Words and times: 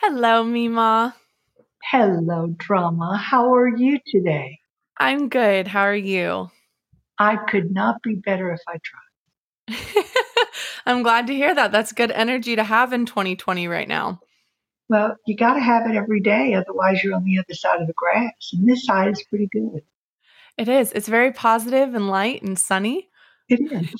Hello, 0.00 0.44
Mima. 0.44 1.16
Hello, 1.90 2.54
Drama. 2.56 3.16
How 3.16 3.52
are 3.52 3.76
you 3.76 3.98
today? 4.06 4.60
I'm 4.96 5.28
good. 5.28 5.66
How 5.66 5.82
are 5.82 5.94
you? 5.94 6.50
I 7.18 7.34
could 7.34 7.72
not 7.72 8.00
be 8.02 8.14
better 8.14 8.52
if 8.52 8.60
I 8.68 8.78
tried. 9.68 10.04
I'm 10.86 11.02
glad 11.02 11.26
to 11.26 11.34
hear 11.34 11.52
that. 11.52 11.72
That's 11.72 11.90
good 11.90 12.12
energy 12.12 12.54
to 12.54 12.62
have 12.62 12.92
in 12.92 13.06
2020 13.06 13.66
right 13.66 13.88
now. 13.88 14.20
Well, 14.88 15.16
you 15.26 15.36
got 15.36 15.54
to 15.54 15.60
have 15.60 15.90
it 15.90 15.96
every 15.96 16.20
day, 16.20 16.54
otherwise, 16.54 17.02
you're 17.02 17.16
on 17.16 17.24
the 17.24 17.40
other 17.40 17.54
side 17.54 17.80
of 17.80 17.88
the 17.88 17.92
grass. 17.96 18.50
And 18.52 18.68
this 18.68 18.84
side 18.84 19.10
is 19.10 19.24
pretty 19.28 19.48
good. 19.52 19.82
It 20.56 20.68
is. 20.68 20.92
It's 20.92 21.08
very 21.08 21.32
positive 21.32 21.94
and 21.94 22.08
light 22.08 22.42
and 22.42 22.56
sunny. 22.56 23.08
It 23.48 23.60
is. 23.72 23.94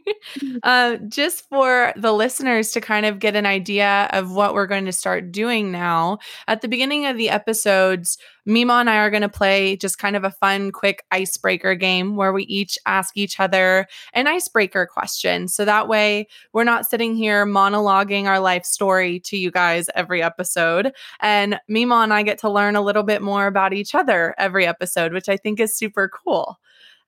uh, 0.62 0.96
just 1.08 1.48
for 1.48 1.92
the 1.96 2.12
listeners 2.12 2.72
to 2.72 2.80
kind 2.80 3.06
of 3.06 3.18
get 3.18 3.36
an 3.36 3.46
idea 3.46 4.08
of 4.12 4.32
what 4.32 4.54
we're 4.54 4.66
going 4.66 4.84
to 4.84 4.92
start 4.92 5.32
doing 5.32 5.72
now, 5.72 6.18
at 6.48 6.60
the 6.60 6.68
beginning 6.68 7.06
of 7.06 7.16
the 7.16 7.30
episodes, 7.30 8.18
Mima 8.44 8.74
and 8.74 8.90
I 8.90 8.96
are 8.96 9.10
going 9.10 9.22
to 9.22 9.28
play 9.28 9.76
just 9.76 9.98
kind 9.98 10.16
of 10.16 10.24
a 10.24 10.30
fun, 10.30 10.72
quick 10.72 11.04
icebreaker 11.12 11.74
game 11.74 12.16
where 12.16 12.32
we 12.32 12.42
each 12.44 12.76
ask 12.86 13.16
each 13.16 13.38
other 13.38 13.86
an 14.14 14.26
icebreaker 14.26 14.86
question. 14.86 15.46
So 15.46 15.64
that 15.64 15.86
way 15.86 16.26
we're 16.52 16.64
not 16.64 16.86
sitting 16.86 17.14
here 17.14 17.46
monologuing 17.46 18.24
our 18.24 18.40
life 18.40 18.64
story 18.64 19.20
to 19.20 19.36
you 19.36 19.50
guys 19.50 19.88
every 19.94 20.22
episode. 20.22 20.92
And 21.20 21.60
Mima 21.68 21.96
and 21.96 22.12
I 22.12 22.22
get 22.22 22.38
to 22.38 22.50
learn 22.50 22.74
a 22.74 22.82
little 22.82 23.04
bit 23.04 23.22
more 23.22 23.46
about 23.46 23.72
each 23.72 23.94
other 23.94 24.34
every 24.38 24.66
episode, 24.66 25.12
which 25.12 25.28
I 25.28 25.36
think 25.36 25.60
is 25.60 25.76
super 25.76 26.08
cool. 26.08 26.58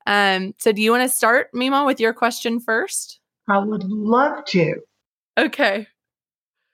Um, 0.07 0.55
so 0.59 0.73
do 0.73 0.83
you 0.83 0.91
want 0.91 1.09
to 1.09 1.15
start, 1.15 1.49
Mima, 1.53 1.85
with 1.85 2.01
your 2.01 2.13
question 2.13 2.61
first? 2.61 3.21
I 3.49 3.59
would 3.59 3.85
love 3.85 4.45
to. 4.47 4.77
Okay. 5.39 5.87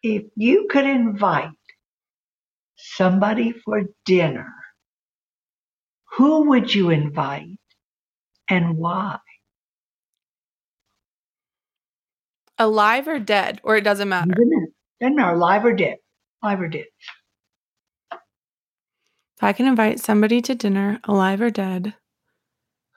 If 0.03 0.25
you 0.37 0.67
could 0.71 0.87
invite 0.87 1.51
somebody 2.77 3.53
for 3.53 3.83
dinner, 4.05 4.53
who 6.17 6.49
would 6.49 6.75
you 6.75 6.91
invite 6.91 7.59
and 8.49 8.77
why? 8.77 9.19
Alive 12.59 13.09
or 13.09 13.19
dead, 13.19 13.61
or 13.63 13.77
it 13.77 13.85
doesn't 13.85 14.09
matter? 14.09 14.35
Doesn't 15.01 15.17
matter, 15.17 15.35
alive 15.35 15.65
or 15.65 15.73
dead. 15.73 15.97
Alive 16.43 16.61
or 16.61 16.69
dead. 16.69 16.87
If 18.13 19.45
I 19.45 19.53
can 19.55 19.67
invite 19.67 20.01
somebody 20.01 20.43
to 20.43 20.55
dinner, 20.55 21.01
alive 21.05 21.41
or 21.41 21.51
dead, 21.51 21.95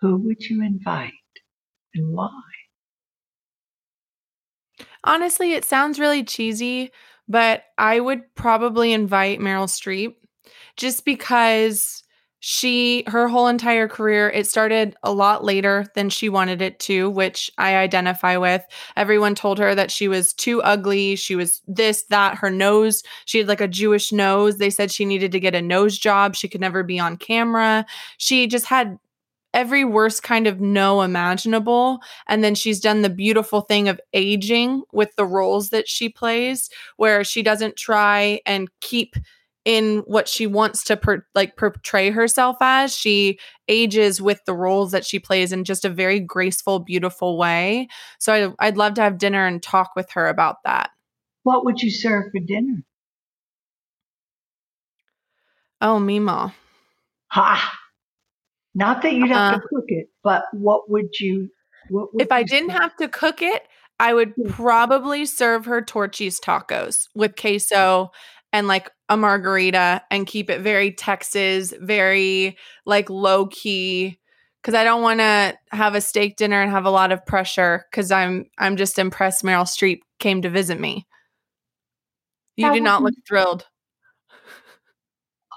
who 0.03 0.17
would 0.17 0.41
you 0.49 0.61
invite 0.61 1.13
and 1.95 2.13
why? 2.13 2.29
Honestly, 5.05 5.53
it 5.53 5.63
sounds 5.63 5.97
really 5.97 6.25
cheesy, 6.25 6.91
but 7.29 7.63
I 7.77 8.01
would 8.01 8.23
probably 8.35 8.91
invite 8.91 9.39
Meryl 9.39 9.69
Streep 9.69 10.15
just 10.75 11.05
because 11.05 12.03
she 12.45 13.05
her 13.07 13.29
whole 13.29 13.47
entire 13.47 13.87
career 13.87 14.29
it 14.29 14.45
started 14.45 14.97
a 15.01 15.13
lot 15.13 15.45
later 15.45 15.85
than 15.95 16.09
she 16.09 16.27
wanted 16.27 16.61
it 16.61 16.77
to 16.77 17.09
which 17.09 17.49
i 17.57 17.77
identify 17.77 18.35
with. 18.35 18.61
Everyone 18.97 19.33
told 19.33 19.59
her 19.59 19.73
that 19.73 19.89
she 19.89 20.09
was 20.09 20.33
too 20.33 20.61
ugly 20.61 21.15
she 21.15 21.37
was 21.37 21.61
this 21.67 22.03
that 22.09 22.35
her 22.39 22.49
nose 22.49 23.01
she 23.23 23.37
had 23.37 23.47
like 23.47 23.61
a 23.61 23.67
jewish 23.69 24.11
nose. 24.11 24.57
They 24.57 24.69
said 24.69 24.91
she 24.91 25.05
needed 25.05 25.31
to 25.31 25.39
get 25.39 25.55
a 25.55 25.61
nose 25.61 25.97
job 25.97 26.35
she 26.35 26.49
could 26.49 26.59
never 26.59 26.83
be 26.83 26.99
on 26.99 27.15
camera. 27.15 27.85
She 28.17 28.45
just 28.45 28.65
had 28.65 28.99
every 29.53 29.85
worst 29.85 30.23
kind 30.23 30.47
of 30.47 30.59
no 30.59 31.01
imaginable. 31.01 31.99
And 32.27 32.43
then 32.43 32.55
she's 32.55 32.79
done 32.79 33.01
the 33.01 33.09
beautiful 33.09 33.61
thing 33.61 33.87
of 33.87 33.99
aging 34.13 34.83
with 34.91 35.15
the 35.15 35.25
roles 35.25 35.69
that 35.69 35.87
she 35.87 36.09
plays, 36.09 36.69
where 36.97 37.23
she 37.23 37.43
doesn't 37.43 37.75
try 37.75 38.39
and 38.45 38.69
keep 38.81 39.15
in 39.65 39.99
what 40.07 40.27
she 40.27 40.45
wants 40.45 40.83
to 40.83 40.97
per, 40.97 41.25
like 41.35 41.55
portray 41.55 42.09
herself 42.09 42.57
as. 42.59 42.95
She 42.95 43.39
ages 43.67 44.21
with 44.21 44.43
the 44.45 44.53
roles 44.53 44.91
that 44.91 45.05
she 45.05 45.19
plays 45.19 45.53
in 45.53 45.63
just 45.63 45.85
a 45.85 45.89
very 45.89 46.19
graceful 46.19 46.79
beautiful 46.79 47.37
way. 47.37 47.87
So 48.19 48.33
I'd, 48.33 48.53
I'd 48.59 48.77
love 48.77 48.95
to 48.95 49.01
have 49.01 49.17
dinner 49.17 49.45
and 49.45 49.63
talk 49.63 49.91
with 49.95 50.11
her 50.11 50.27
about 50.27 50.57
that. 50.65 50.89
What 51.43 51.63
would 51.65 51.81
you 51.81 51.91
serve 51.91 52.25
for 52.31 52.39
dinner? 52.39 52.83
Oh 55.81 55.99
mima 55.99 56.53
ha 57.27 57.82
not 58.75 59.01
that 59.03 59.13
you'd 59.13 59.29
have 59.29 59.53
uh, 59.53 59.59
to 59.59 59.67
cook 59.67 59.85
it, 59.87 60.09
but 60.23 60.45
what 60.51 60.89
would 60.89 61.19
you? 61.19 61.49
What 61.89 62.13
would 62.13 62.21
if 62.21 62.29
you 62.29 62.35
I 62.35 62.43
didn't 62.43 62.71
have 62.71 62.95
to 62.97 63.07
cook 63.07 63.41
it, 63.41 63.63
I 63.99 64.13
would 64.13 64.33
probably 64.49 65.25
serve 65.25 65.65
her 65.65 65.81
Torchy's 65.81 66.39
tacos 66.39 67.07
with 67.13 67.35
queso 67.35 68.11
and 68.51 68.67
like 68.67 68.89
a 69.09 69.17
margarita 69.17 70.03
and 70.09 70.25
keep 70.25 70.49
it 70.49 70.61
very 70.61 70.91
Texas, 70.91 71.73
very 71.79 72.57
like 72.85 73.09
low 73.09 73.47
key 73.47 74.19
cuz 74.63 74.73
I 74.73 74.83
don't 74.83 75.01
want 75.01 75.19
to 75.19 75.57
have 75.71 75.93
a 75.93 76.01
steak 76.01 76.37
dinner 76.37 76.61
and 76.61 76.71
have 76.71 76.85
a 76.85 76.91
lot 76.91 77.11
of 77.11 77.25
pressure 77.25 77.85
cuz 77.91 78.11
I'm 78.11 78.45
I'm 78.57 78.77
just 78.77 78.97
impressed 78.97 79.43
Meryl 79.43 79.65
Streep 79.65 80.01
came 80.19 80.41
to 80.41 80.49
visit 80.49 80.79
me. 80.79 81.05
You 82.55 82.67
that 82.67 82.73
do 82.73 82.81
not 82.81 83.03
look 83.03 83.15
thrilled. 83.27 83.67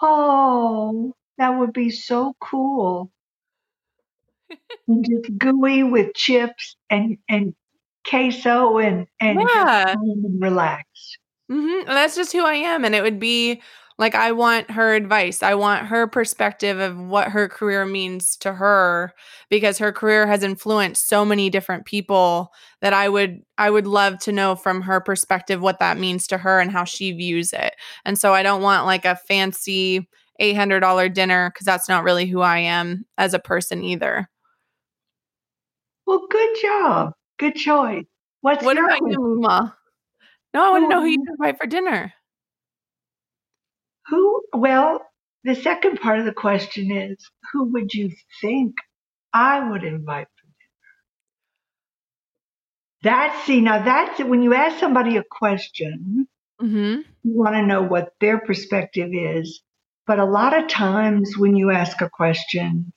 Oh, 0.03 1.15
that 1.39 1.59
would 1.59 1.73
be 1.73 1.91
so 1.91 2.35
cool. 2.41 3.11
just 5.03 5.39
gooey 5.39 5.83
with 5.83 6.15
chips 6.15 6.77
and 6.89 7.19
and 7.29 7.55
queso 8.09 8.79
and 8.79 9.07
and 9.21 9.41
yeah. 9.41 9.93
and 9.93 10.43
relaxed. 10.43 11.19
Mm-hmm. 11.51 11.89
That's 11.89 12.17
just 12.17 12.33
who 12.33 12.45
I 12.45 12.55
am, 12.55 12.85
and 12.85 12.95
it 12.95 13.03
would 13.03 13.21
be 13.21 13.61
like 13.99 14.15
I 14.15 14.33
want 14.33 14.71
her 14.71 14.95
advice. 14.95 15.43
I 15.43 15.55
want 15.55 15.87
her 15.87 16.07
perspective 16.07 16.79
of 16.79 16.99
what 16.99 17.29
her 17.29 17.49
career 17.49 17.87
means 17.87 18.37
to 18.39 18.53
her 18.53 19.13
because 19.49 19.79
her 19.79 19.93
career 19.93 20.27
has 20.27 20.43
influenced 20.43 21.09
so 21.09 21.25
many 21.25 21.49
different 21.49 21.87
people 21.87 22.53
that 22.83 22.93
I 22.93 23.09
would 23.09 23.41
I 23.57 23.71
would 23.71 23.87
love 23.87 24.19
to 24.21 24.33
know 24.33 24.55
from 24.55 24.83
her 24.83 25.01
perspective 25.01 25.61
what 25.63 25.79
that 25.79 25.99
means 25.99 26.27
to 26.29 26.39
her 26.39 26.61
and 26.61 26.71
how 26.71 26.85
she 26.85 27.13
views 27.13 27.53
it. 27.53 27.75
And 28.05 28.19
so 28.19 28.35
I 28.35 28.43
don't 28.43 28.63
want 28.63 28.87
like 28.87 29.05
a 29.05 29.17
fancy 29.17 30.09
$800 30.41 31.13
dinner 31.13 31.51
because 31.51 31.65
that's 31.65 31.89
not 31.89 32.05
really 32.05 32.27
who 32.27 32.41
I 32.41 32.59
am 32.59 33.05
as 33.19 33.35
a 33.35 33.39
person 33.39 33.83
either. 33.83 34.29
Well, 36.07 36.27
good 36.31 36.57
job. 36.63 37.13
Good 37.39 37.55
choice. 37.55 38.05
What's 38.41 38.65
what 38.65 38.79
about 38.79 39.01
you? 39.07 39.41
No, 39.43 40.65
I 40.65 40.71
want 40.71 40.85
to 40.85 40.89
know 40.89 41.01
who 41.03 41.09
you 41.09 41.25
invite 41.29 41.59
for 41.59 41.67
dinner. 41.67 42.15
Who? 44.09 44.43
Well, 44.55 45.03
the 45.45 45.55
second 45.55 46.01
part 46.01 46.19
of 46.19 46.25
the 46.25 46.33
question 46.33 46.91
is 46.91 47.17
who 47.53 47.73
would 47.73 47.93
you 47.93 48.11
think 48.41 48.75
I 49.33 49.69
would 49.69 49.85
invite 49.85 50.29
for 50.37 50.47
dinner? 53.03 53.17
That's 53.17 53.45
see 53.45 53.61
now 53.61 53.85
that's 53.85 54.21
when 54.21 54.43
you 54.43 54.55
ask 54.55 54.79
somebody 54.79 55.17
a 55.17 55.25
question, 55.29 56.27
mm-hmm. 56.61 57.01
you 57.23 57.37
want 57.37 57.57
to 57.57 57.67
know 57.67 57.83
what 57.83 58.15
their 58.21 58.39
perspective 58.39 59.11
is. 59.13 59.61
But 60.07 60.19
a 60.19 60.25
lot 60.25 60.57
of 60.57 60.69
times 60.69 61.37
when 61.37 61.57
you 61.57 61.71
ask 61.71 62.01
a 62.01 62.09
question, 62.09 62.93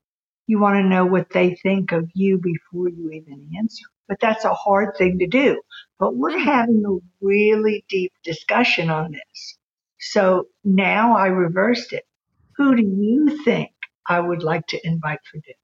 you 0.45 0.59
want 0.59 0.77
to 0.77 0.83
know 0.83 1.05
what 1.05 1.29
they 1.31 1.55
think 1.55 1.91
of 1.91 2.09
you 2.13 2.37
before 2.37 2.89
you 2.89 3.11
even 3.11 3.49
answer. 3.57 3.85
But 4.07 4.19
that's 4.19 4.45
a 4.45 4.53
hard 4.53 4.97
thing 4.97 5.19
to 5.19 5.27
do. 5.27 5.61
But 5.99 6.15
we're 6.15 6.31
mm-hmm. 6.31 6.45
having 6.45 6.83
a 6.85 7.25
really 7.25 7.85
deep 7.89 8.11
discussion 8.23 8.89
on 8.89 9.11
this. 9.11 9.57
So 9.99 10.47
now 10.63 11.15
I 11.15 11.27
reversed 11.27 11.93
it. 11.93 12.03
Who 12.57 12.75
do 12.75 12.83
you 12.83 13.43
think 13.43 13.71
I 14.07 14.19
would 14.19 14.43
like 14.43 14.65
to 14.67 14.79
invite 14.83 15.19
for 15.31 15.37
dinner? 15.37 15.55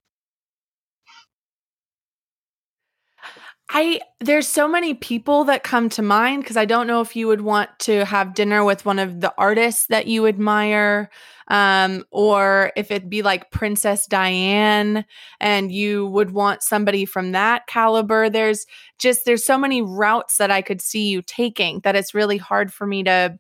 I 3.70 4.00
there's 4.20 4.48
so 4.48 4.68
many 4.68 4.94
people 4.94 5.44
that 5.46 5.64
come 5.64 5.90
to 5.90 6.02
mind 6.02 6.44
because 6.44 6.58
I 6.58 6.66
don't 6.66 6.86
know 6.86 7.02
if 7.02 7.16
you 7.16 7.28
would 7.28 7.42
want 7.42 7.72
to 7.80 8.06
have 8.06 8.36
dinner 8.36 8.64
with 8.64 8.86
one 8.86 9.00
of 9.00 9.22
the 9.22 9.34
artists 9.38 9.88
that 9.88 10.06
you 10.08 10.28
admire 10.28 11.10
um, 11.48 12.04
or 12.12 12.72
if 12.76 12.92
it'd 12.92 13.10
be 13.10 13.22
like 13.22 13.52
Princess 13.52 14.08
Diane 14.08 15.06
and 15.40 15.72
you 15.72 16.08
would 16.08 16.32
want 16.32 16.64
somebody 16.64 17.06
from 17.06 17.34
that 17.34 17.68
caliber. 17.68 18.30
There's 18.30 18.66
just 19.00 19.26
there's 19.26 19.46
so 19.46 19.58
many 19.58 19.82
routes 19.82 20.38
that 20.38 20.52
I 20.52 20.62
could 20.62 20.82
see 20.82 21.10
you 21.10 21.22
taking 21.22 21.82
that 21.82 21.96
it's 21.96 22.14
really 22.14 22.38
hard 22.38 22.74
for 22.74 22.88
me 22.88 23.04
to 23.04 23.38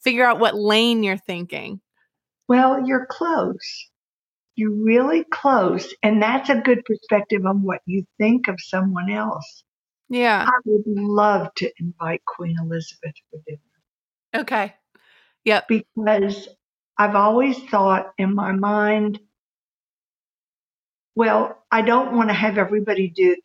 figure 0.00 0.24
out 0.24 0.40
what 0.40 0.54
lane 0.54 1.02
you're 1.02 1.16
thinking. 1.16 1.80
Well, 2.48 2.86
you're 2.86 3.06
close. 3.06 3.88
You're 4.56 4.74
really 4.74 5.24
close. 5.24 5.94
And 6.02 6.22
that's 6.22 6.50
a 6.50 6.56
good 6.56 6.84
perspective 6.84 7.46
on 7.46 7.62
what 7.62 7.80
you 7.86 8.04
think 8.18 8.48
of 8.48 8.56
someone 8.58 9.10
else. 9.10 9.64
Yeah. 10.08 10.46
I 10.46 10.60
would 10.66 10.82
love 10.86 11.48
to 11.56 11.70
invite 11.78 12.22
Queen 12.26 12.56
Elizabeth 12.60 13.14
for 13.30 13.38
dinner. 13.46 14.42
Okay. 14.42 14.74
Yep. 15.44 15.68
Because 15.68 16.48
I've 16.98 17.16
always 17.16 17.58
thought 17.64 18.12
in 18.18 18.34
my 18.34 18.52
mind, 18.52 19.20
well, 21.14 21.62
I 21.70 21.82
don't 21.82 22.16
want 22.16 22.30
to 22.30 22.34
have 22.34 22.58
everybody 22.58 23.08
do 23.10 23.36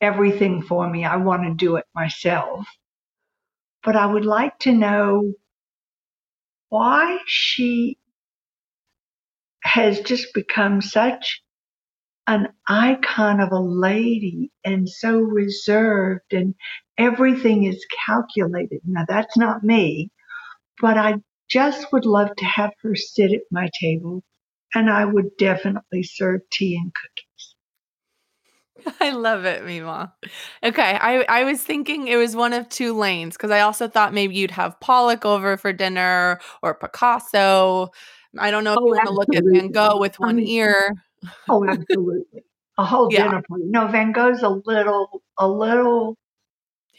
everything 0.00 0.62
for 0.62 0.88
me. 0.88 1.04
I 1.04 1.16
want 1.16 1.44
to 1.44 1.54
do 1.54 1.76
it 1.76 1.86
myself. 1.94 2.66
But 3.84 3.96
I 3.96 4.06
would 4.06 4.26
like 4.26 4.58
to 4.60 4.72
know 4.72 5.34
why 6.68 7.18
she 7.26 7.98
has 9.64 10.00
just 10.00 10.34
become 10.34 10.80
such 10.82 11.42
an 12.26 12.48
icon 12.68 13.40
of 13.40 13.52
a 13.52 13.60
lady 13.60 14.52
and 14.64 14.88
so 14.88 15.18
reserved 15.18 16.32
and 16.32 16.54
everything 16.98 17.64
is 17.64 17.84
calculated. 18.06 18.80
Now 18.84 19.04
that's 19.08 19.36
not 19.36 19.64
me, 19.64 20.10
but 20.80 20.98
I 20.98 21.16
just 21.52 21.92
would 21.92 22.06
love 22.06 22.34
to 22.36 22.44
have 22.46 22.70
her 22.82 22.96
sit 22.96 23.32
at 23.32 23.42
my 23.50 23.68
table 23.78 24.22
and 24.74 24.88
I 24.90 25.04
would 25.04 25.36
definitely 25.36 26.02
serve 26.02 26.40
tea 26.50 26.76
and 26.76 26.90
cookies. 26.94 27.54
I 29.00 29.10
love 29.10 29.44
it, 29.44 29.64
Mima. 29.64 30.14
Okay, 30.64 30.98
I, 31.00 31.24
I 31.28 31.44
was 31.44 31.62
thinking 31.62 32.08
it 32.08 32.16
was 32.16 32.34
one 32.34 32.54
of 32.54 32.68
two 32.68 32.96
lanes 32.96 33.36
because 33.36 33.50
I 33.50 33.60
also 33.60 33.86
thought 33.86 34.14
maybe 34.14 34.34
you'd 34.34 34.50
have 34.50 34.80
Pollock 34.80 35.26
over 35.26 35.56
for 35.58 35.72
dinner 35.72 36.40
or 36.62 36.74
Picasso. 36.74 37.90
I 38.38 38.50
don't 38.50 38.64
know 38.64 38.72
if 38.72 38.78
Oh, 38.80 38.86
you 38.86 38.92
want 38.94 39.06
to 39.08 39.12
look 39.12 39.34
at 39.34 39.44
Van. 39.44 39.70
Gogh 39.70 40.00
with 40.00 40.16
I 40.22 40.26
one 40.26 40.36
mean, 40.36 40.46
ear. 40.48 40.94
Oh, 41.48 41.64
absolutely. 41.68 42.42
A 42.78 42.84
whole 42.84 43.08
Yeah. 43.12 43.24
dinner 43.24 43.42
party. 43.46 43.64
No, 43.66 43.86
Van 43.88 44.10
Gogh's 44.12 44.42
a 44.42 44.48
little, 44.48 45.22
a 45.38 45.46
little, 45.46 46.16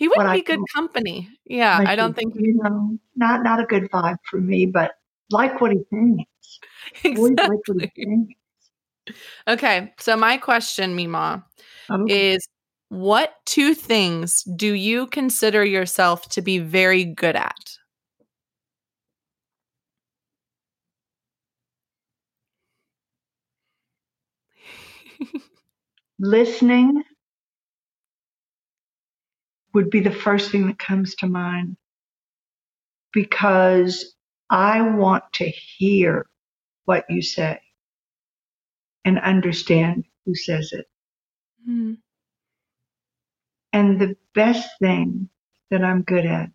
He 0.03 0.09
wouldn't 0.09 0.33
be 0.33 0.41
good 0.41 0.59
company. 0.73 1.29
Yeah, 1.45 1.79
I 1.85 1.95
don't 1.95 2.13
think 2.13 2.35
you 2.35 2.55
know, 2.55 2.97
not 3.15 3.41
not 3.41 3.61
a 3.61 3.65
good 3.65 3.89
vibe 3.89 4.17
for 4.29 4.41
me, 4.41 4.65
but 4.65 4.91
like 5.31 5.61
what 5.61 5.71
he 5.71 5.79
thinks. 5.89 6.27
Like 7.05 7.61
he 7.65 7.79
exactly. 7.85 7.93
thinks. 7.95 8.33
Okay, 9.47 9.93
so 9.97 10.17
my 10.17 10.35
question, 10.35 10.93
Mima, 10.93 11.45
Okay. 11.89 12.33
is 12.33 12.45
what 12.89 13.35
two 13.45 13.73
things 13.73 14.43
do 14.57 14.73
you 14.73 15.07
consider 15.07 15.63
yourself 15.63 16.27
to 16.31 16.41
be 16.41 16.59
very 16.59 17.05
good 17.05 17.37
at? 17.37 17.77
Listening 26.19 27.03
would 29.73 29.89
be 29.89 29.99
the 30.01 30.11
first 30.11 30.51
thing 30.51 30.67
that 30.67 30.79
comes 30.79 31.15
to 31.15 31.27
mind 31.27 31.77
because 33.13 34.13
I 34.49 34.81
want 34.81 35.23
to 35.33 35.45
hear 35.45 36.27
what 36.85 37.05
you 37.09 37.21
say 37.21 37.59
and 39.05 39.19
understand 39.19 40.05
who 40.25 40.35
says 40.35 40.71
it. 40.73 40.87
Hmm. 41.65 41.93
And 43.71 43.99
the 43.99 44.15
best 44.35 44.69
thing 44.79 45.29
that 45.71 45.83
I'm 45.83 46.03
good 46.03 46.25
at 46.25 46.51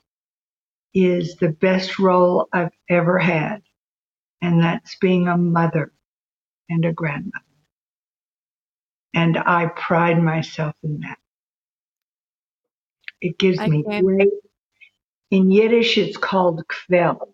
is 0.95 1.37
the 1.37 1.51
best 1.51 1.99
role 1.99 2.49
I've 2.53 2.73
ever 2.89 3.19
had, 3.19 3.63
and 4.41 4.63
that's 4.63 4.97
being 4.97 5.29
a 5.29 5.37
mother 5.37 5.93
and 6.69 6.85
a 6.85 6.93
grandmother. 6.93 7.45
And 9.15 9.37
I 9.39 9.67
pride 9.67 10.23
myself 10.23 10.77
in 10.83 11.01
that. 11.01 11.19
It 13.21 13.39
gives 13.39 13.59
me 13.59 13.83
great, 13.83 14.29
in 15.31 15.51
Yiddish, 15.51 15.99
it's 15.99 16.17
called 16.17 16.63
kvel, 16.69 17.33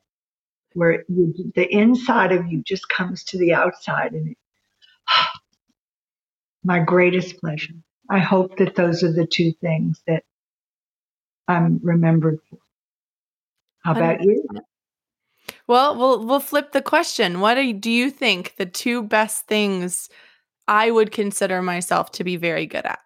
where 0.73 1.05
you, 1.09 1.53
the 1.55 1.73
inside 1.73 2.33
of 2.33 2.47
you 2.51 2.63
just 2.63 2.89
comes 2.89 3.25
to 3.25 3.39
the 3.39 3.55
outside. 3.55 4.13
And 4.13 4.31
it, 4.31 4.39
my 6.65 6.81
greatest 6.81 7.39
pleasure. 7.39 7.75
I 8.11 8.19
hope 8.19 8.59
that 8.59 8.75
those 8.75 9.03
are 9.03 9.13
the 9.13 9.27
two 9.27 9.53
things 9.61 10.03
that 10.07 10.25
I'm 11.47 11.81
remembered 11.83 12.41
for. 12.51 12.59
How 13.83 13.93
about 13.93 14.23
you? 14.23 14.47
Well, 15.67 15.97
we'll 15.97 16.25
we'll 16.25 16.41
flip 16.41 16.73
the 16.73 16.83
question. 16.83 17.41
What 17.41 17.55
do 17.55 17.63
you, 17.63 17.75
do 17.75 17.91
you 17.91 18.11
think 18.11 18.57
the 18.57 18.67
two 18.67 19.03
best 19.03 19.47
things 19.47 20.09
I 20.67 20.91
would 20.91 21.13
consider 21.13 21.63
myself 21.63 22.11
to 22.13 22.25
be 22.25 22.37
very 22.37 22.67
good 22.67 22.85
at? 22.85 23.01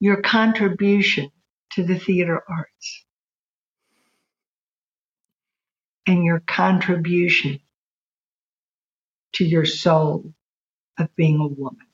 Your 0.00 0.22
contribution 0.22 1.30
to 1.72 1.84
the 1.84 1.98
theater 1.98 2.42
arts 2.48 3.04
and 6.06 6.24
your 6.24 6.40
contribution 6.40 7.60
to 9.34 9.44
your 9.44 9.66
soul 9.66 10.34
of 10.98 11.14
being 11.16 11.38
a 11.40 11.46
woman 11.48 11.86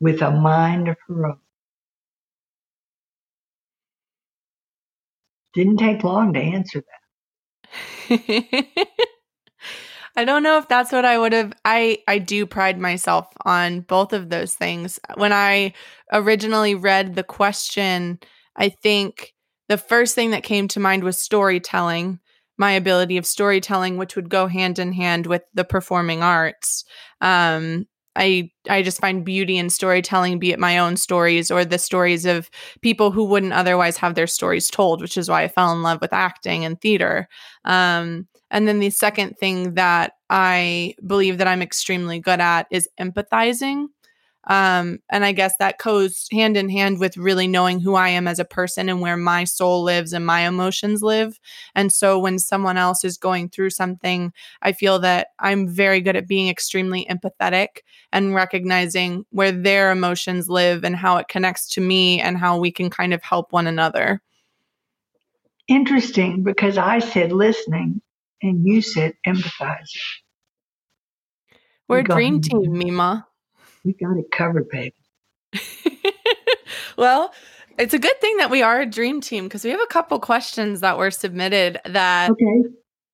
with 0.00 0.22
a 0.22 0.30
mind 0.32 0.88
of 0.88 0.96
her 1.08 1.26
own. 1.26 1.40
Didn't 5.54 5.78
take 5.78 6.04
long 6.04 6.34
to 6.34 6.40
answer 6.40 6.84
that. 8.10 8.88
I 10.16 10.24
don't 10.24 10.42
know 10.42 10.58
if 10.58 10.68
that's 10.68 10.92
what 10.92 11.04
I 11.04 11.18
would 11.18 11.32
have 11.32 11.52
I 11.64 11.98
I 12.06 12.18
do 12.18 12.44
pride 12.46 12.78
myself 12.78 13.26
on 13.44 13.80
both 13.80 14.12
of 14.12 14.28
those 14.28 14.54
things. 14.54 15.00
When 15.16 15.32
I 15.32 15.72
originally 16.12 16.74
read 16.74 17.14
the 17.14 17.22
question, 17.24 18.18
I 18.56 18.68
think 18.68 19.32
the 19.68 19.78
first 19.78 20.14
thing 20.14 20.30
that 20.32 20.42
came 20.42 20.68
to 20.68 20.80
mind 20.80 21.02
was 21.02 21.16
storytelling, 21.16 22.20
my 22.58 22.72
ability 22.72 23.16
of 23.16 23.24
storytelling 23.26 23.96
which 23.96 24.14
would 24.16 24.28
go 24.28 24.46
hand 24.46 24.78
in 24.78 24.92
hand 24.92 25.26
with 25.26 25.42
the 25.54 25.64
performing 25.64 26.22
arts. 26.22 26.84
Um 27.20 27.86
I 28.14 28.50
I 28.68 28.82
just 28.82 29.00
find 29.00 29.24
beauty 29.24 29.56
in 29.56 29.70
storytelling, 29.70 30.38
be 30.38 30.52
it 30.52 30.58
my 30.58 30.76
own 30.76 30.98
stories 30.98 31.50
or 31.50 31.64
the 31.64 31.78
stories 31.78 32.26
of 32.26 32.50
people 32.82 33.10
who 33.12 33.24
wouldn't 33.24 33.54
otherwise 33.54 33.96
have 33.96 34.14
their 34.14 34.26
stories 34.26 34.68
told, 34.70 35.00
which 35.00 35.16
is 35.16 35.30
why 35.30 35.44
I 35.44 35.48
fell 35.48 35.72
in 35.72 35.82
love 35.82 36.02
with 36.02 36.12
acting 36.12 36.66
and 36.66 36.78
theater. 36.78 37.26
Um, 37.64 38.28
and 38.52 38.68
then 38.68 38.78
the 38.78 38.90
second 38.90 39.38
thing 39.38 39.74
that 39.74 40.12
I 40.28 40.94
believe 41.04 41.38
that 41.38 41.48
I'm 41.48 41.62
extremely 41.62 42.20
good 42.20 42.38
at 42.38 42.66
is 42.70 42.88
empathizing. 43.00 43.86
Um, 44.48 44.98
and 45.08 45.24
I 45.24 45.32
guess 45.32 45.56
that 45.58 45.78
goes 45.78 46.26
hand 46.32 46.56
in 46.56 46.68
hand 46.68 46.98
with 47.00 47.16
really 47.16 47.46
knowing 47.46 47.80
who 47.80 47.94
I 47.94 48.08
am 48.08 48.28
as 48.28 48.38
a 48.38 48.44
person 48.44 48.88
and 48.88 49.00
where 49.00 49.16
my 49.16 49.44
soul 49.44 49.82
lives 49.84 50.12
and 50.12 50.26
my 50.26 50.40
emotions 50.40 51.02
live. 51.02 51.38
And 51.74 51.92
so 51.92 52.18
when 52.18 52.38
someone 52.38 52.76
else 52.76 53.04
is 53.04 53.16
going 53.16 53.48
through 53.48 53.70
something, 53.70 54.32
I 54.60 54.72
feel 54.72 54.98
that 54.98 55.28
I'm 55.38 55.68
very 55.68 56.00
good 56.00 56.16
at 56.16 56.28
being 56.28 56.48
extremely 56.48 57.06
empathetic 57.06 57.78
and 58.12 58.34
recognizing 58.34 59.24
where 59.30 59.52
their 59.52 59.92
emotions 59.92 60.48
live 60.48 60.84
and 60.84 60.96
how 60.96 61.16
it 61.16 61.28
connects 61.28 61.68
to 61.70 61.80
me 61.80 62.20
and 62.20 62.36
how 62.36 62.58
we 62.58 62.70
can 62.70 62.90
kind 62.90 63.14
of 63.14 63.22
help 63.22 63.52
one 63.52 63.68
another. 63.68 64.20
Interesting 65.68 66.42
because 66.42 66.76
I 66.76 66.98
said 66.98 67.32
listening 67.32 68.02
and 68.42 68.66
you 68.66 68.82
said 68.82 69.14
empathizing. 69.26 70.00
We're 71.88 72.00
a 72.00 72.04
dream 72.04 72.40
team, 72.40 72.72
Mima. 72.72 73.26
We 73.84 73.92
got 73.92 74.16
it 74.16 74.30
covered, 74.30 74.68
baby. 74.68 74.94
well, 76.96 77.32
it's 77.78 77.94
a 77.94 77.98
good 77.98 78.20
thing 78.20 78.36
that 78.38 78.50
we 78.50 78.62
are 78.62 78.80
a 78.80 78.86
dream 78.86 79.20
team 79.20 79.44
because 79.44 79.64
we 79.64 79.70
have 79.70 79.80
a 79.80 79.86
couple 79.86 80.18
questions 80.18 80.80
that 80.80 80.96
were 80.98 81.10
submitted 81.10 81.80
that 81.84 82.30
Okay. 82.30 82.62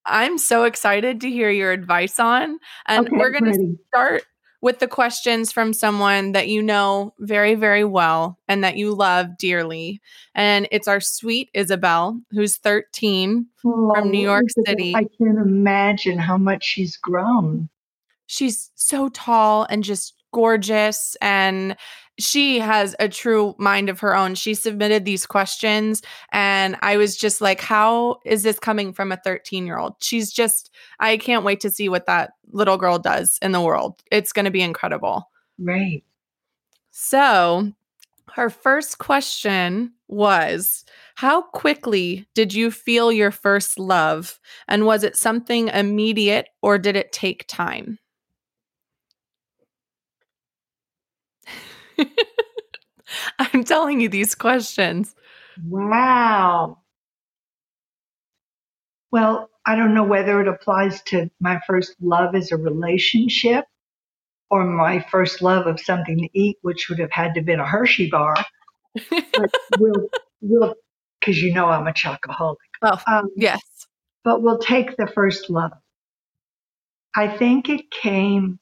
I'm 0.05 0.39
so 0.39 0.65
excited 0.65 1.21
to 1.21 1.31
hear 1.31 1.51
your 1.51 1.73
advice 1.73 2.19
on. 2.19 2.59
And 2.87 3.07
okay. 3.07 3.17
we're 3.17 3.31
going 3.31 3.53
to 3.53 3.77
start 3.89 4.25
with 4.61 4.81
the 4.81 4.89
questions 4.89 5.53
from 5.53 5.73
someone 5.73 6.33
that 6.33 6.49
you 6.49 6.61
know 6.63 7.15
very, 7.21 7.55
very 7.55 7.85
well 7.85 8.39
and 8.49 8.65
that 8.65 8.77
you 8.77 8.95
love 8.95 9.39
dearly. 9.39 10.01
And 10.35 10.67
it's 10.73 10.89
our 10.89 11.01
sweet 11.01 11.49
Isabel, 11.55 12.21
who's 12.33 12.57
13 12.57 13.47
from 13.63 14.11
New 14.11 14.19
Oh, 14.21 14.33
York 14.33 14.45
Isabel, 14.49 14.65
City. 14.73 14.95
I 14.97 15.05
can't 15.19 15.39
imagine 15.39 16.19
how 16.19 16.37
much 16.39 16.65
she's 16.65 16.97
grown. 16.97 17.69
she's 18.27 18.71
so 18.75 19.09
tall 19.11 19.67
and 19.71 19.83
just 19.85 20.15
gorgeous 20.39 21.17
and 21.21 21.77
she 22.21 22.61
has 22.61 22.95
a 23.01 23.09
true 23.09 23.57
mind 23.59 23.89
of 23.89 23.99
her 23.99 24.15
own. 24.15 24.37
She 24.37 24.55
submitted 24.55 25.05
these 25.05 25.27
questions 25.27 26.01
and 26.31 26.77
I 26.81 26.97
was 26.97 27.17
just 27.17 27.41
like 27.41 27.61
how 27.61 28.19
is 28.25 28.45
this 28.45 28.61
coming 28.61 28.93
from 28.93 29.11
a 29.11 29.17
13-year-old? 29.17 29.95
She's 29.99 30.33
just 30.33 30.71
I 31.01 31.17
can't 31.17 31.45
wait 31.45 31.59
to 31.63 31.71
see 31.71 31.89
what 31.89 32.07
that 32.07 32.35
little 32.53 32.77
girl 32.77 33.01
does 33.01 33.37
in 33.43 33.51
the 33.51 33.61
world. 33.61 34.01
It's 34.13 34.33
going 34.33 34.45
to 34.45 34.53
be 34.53 34.63
incredible. 34.63 35.29
Right. 35.59 36.05
So, 36.93 37.73
her 38.35 38.51
first 38.51 38.99
question 38.99 39.93
was 40.07 40.85
How 41.17 41.43
quickly 41.43 42.29
did 42.37 42.55
you 42.55 42.71
feel 42.71 43.11
your 43.11 43.33
first 43.33 43.77
love? 43.77 44.39
And 44.69 44.87
was 44.87 45.03
it 45.03 45.17
something 45.17 45.67
immediate 45.67 46.47
or 46.63 46.79
did 46.79 46.95
it 46.95 47.11
take 47.11 47.45
time? 47.49 47.99
I'm 53.39 53.65
telling 53.65 54.01
you 54.01 54.09
these 54.09 54.35
questions. 54.35 55.15
Wow. 55.63 56.79
Well, 59.11 59.49
I 59.67 59.77
don't 59.77 59.95
know 59.95 60.05
whether 60.05 60.41
it 60.41 60.49
applies 60.49 61.03
to 61.05 61.31
my 61.41 61.61
first 61.67 61.95
love 62.01 62.35
as 62.35 62.53
a 62.53 62.57
relationship 62.57 63.65
or 64.51 64.65
my 64.65 65.01
first 65.11 65.43
love 65.43 65.67
of 65.67 65.81
something 65.81 66.19
to 66.19 66.29
eat, 66.39 66.59
which 66.63 66.89
would 66.89 66.99
have 66.99 67.13
had 67.13 67.35
to 67.35 67.41
have 67.41 67.47
been 67.47 67.61
a 67.61 67.67
Hershey 67.67 68.11
bar. 68.11 68.35
But 69.37 69.51
we'll, 69.79 70.09
we'll, 70.41 70.75
because 71.21 71.41
you 71.43 71.53
know 71.55 71.69
I'm 71.69 71.87
a 71.87 71.93
chocoholic. 71.93 72.57
Oh, 72.83 73.01
Um, 73.07 73.31
yes. 73.37 73.61
but 74.25 74.43
we'll 74.43 74.59
take 74.59 74.97
the 74.97 75.07
first 75.07 75.51
love. 75.51 75.73
I 77.17 77.29
think 77.37 77.69
it 77.69 77.91
came 77.91 78.59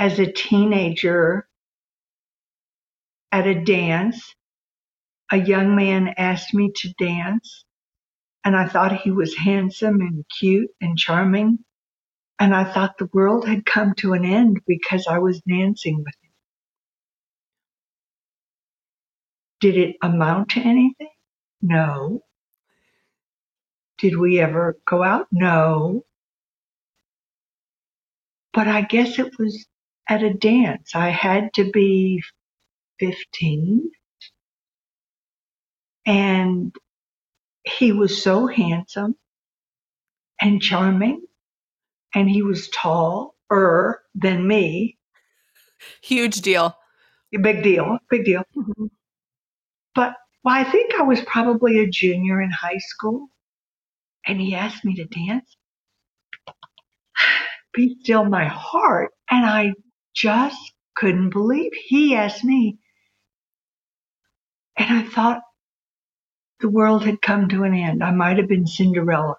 as 0.00 0.18
a 0.18 0.32
teenager 0.32 1.46
at 3.30 3.46
a 3.46 3.62
dance. 3.62 4.34
A 5.30 5.36
young 5.36 5.76
man 5.76 6.14
asked 6.16 6.54
me 6.54 6.72
to 6.74 6.94
dance, 6.98 7.66
and 8.42 8.56
I 8.56 8.66
thought 8.66 9.02
he 9.02 9.10
was 9.10 9.36
handsome 9.36 10.00
and 10.00 10.24
cute 10.38 10.70
and 10.80 10.96
charming. 10.96 11.58
And 12.38 12.54
I 12.54 12.64
thought 12.64 12.96
the 12.96 13.10
world 13.12 13.46
had 13.46 13.66
come 13.66 13.92
to 13.98 14.14
an 14.14 14.24
end 14.24 14.60
because 14.66 15.06
I 15.06 15.18
was 15.18 15.42
dancing 15.42 15.98
with 15.98 16.14
him. 16.22 16.30
Did 19.60 19.76
it 19.76 19.96
amount 20.02 20.48
to 20.52 20.60
anything? 20.60 21.10
No. 21.60 22.22
Did 23.98 24.16
we 24.16 24.40
ever 24.40 24.78
go 24.88 25.04
out? 25.04 25.26
No. 25.30 26.04
But 28.54 28.66
I 28.66 28.80
guess 28.80 29.18
it 29.18 29.38
was 29.38 29.66
at 30.10 30.24
a 30.24 30.34
dance. 30.34 30.90
I 30.94 31.08
had 31.10 31.54
to 31.54 31.70
be 31.70 32.22
15. 32.98 33.90
And 36.04 36.74
he 37.64 37.92
was 37.92 38.20
so 38.20 38.48
handsome 38.48 39.14
and 40.40 40.60
charming. 40.60 41.22
And 42.12 42.28
he 42.28 42.42
was 42.42 42.68
taller 42.70 44.00
than 44.16 44.46
me. 44.46 44.98
Huge 46.02 46.40
deal. 46.40 46.76
Big 47.30 47.62
deal. 47.62 47.98
Big 48.10 48.24
deal. 48.24 48.42
Mm-hmm. 48.56 48.86
But 49.94 50.14
well, 50.42 50.54
I 50.56 50.64
think 50.64 50.92
I 50.94 51.02
was 51.02 51.20
probably 51.20 51.78
a 51.78 51.88
junior 51.88 52.42
in 52.42 52.50
high 52.50 52.78
school. 52.78 53.28
And 54.26 54.40
he 54.40 54.56
asked 54.56 54.84
me 54.84 54.96
to 54.96 55.04
dance. 55.04 55.56
Be 57.72 57.96
still 58.02 58.24
my 58.24 58.46
heart. 58.46 59.12
And 59.30 59.46
I 59.46 59.72
just 60.14 60.72
couldn't 60.96 61.30
believe 61.30 61.72
he 61.88 62.14
asked 62.14 62.44
me. 62.44 62.78
And 64.76 64.98
I 64.98 65.02
thought 65.08 65.42
the 66.60 66.68
world 66.68 67.04
had 67.04 67.22
come 67.22 67.48
to 67.48 67.64
an 67.64 67.74
end. 67.74 68.02
I 68.02 68.10
might 68.10 68.38
have 68.38 68.48
been 68.48 68.66
Cinderella. 68.66 69.36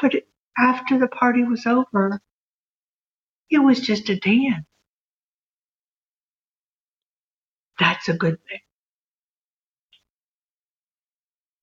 But 0.00 0.14
after 0.58 0.98
the 0.98 1.08
party 1.08 1.44
was 1.44 1.66
over, 1.66 2.20
it 3.50 3.58
was 3.58 3.80
just 3.80 4.08
a 4.08 4.18
dance. 4.18 4.66
That's 7.78 8.08
a 8.08 8.14
good 8.14 8.38
thing. 8.48 8.60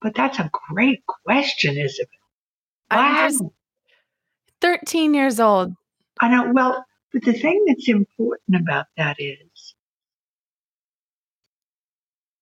But 0.02 0.16
that's 0.16 0.40
a 0.40 0.50
great 0.70 1.04
question, 1.06 1.78
Isabel. 1.78 2.10
I'm 2.90 3.30
just 3.30 3.44
13 4.62 5.14
years 5.14 5.40
old. 5.40 5.76
I 6.20 6.30
know. 6.30 6.52
Well, 6.54 6.86
but 7.14 7.24
the 7.24 7.34
thing 7.34 7.66
that's 7.68 7.90
important 7.90 8.56
about 8.62 8.86
that 8.98 9.18
is 9.20 9.76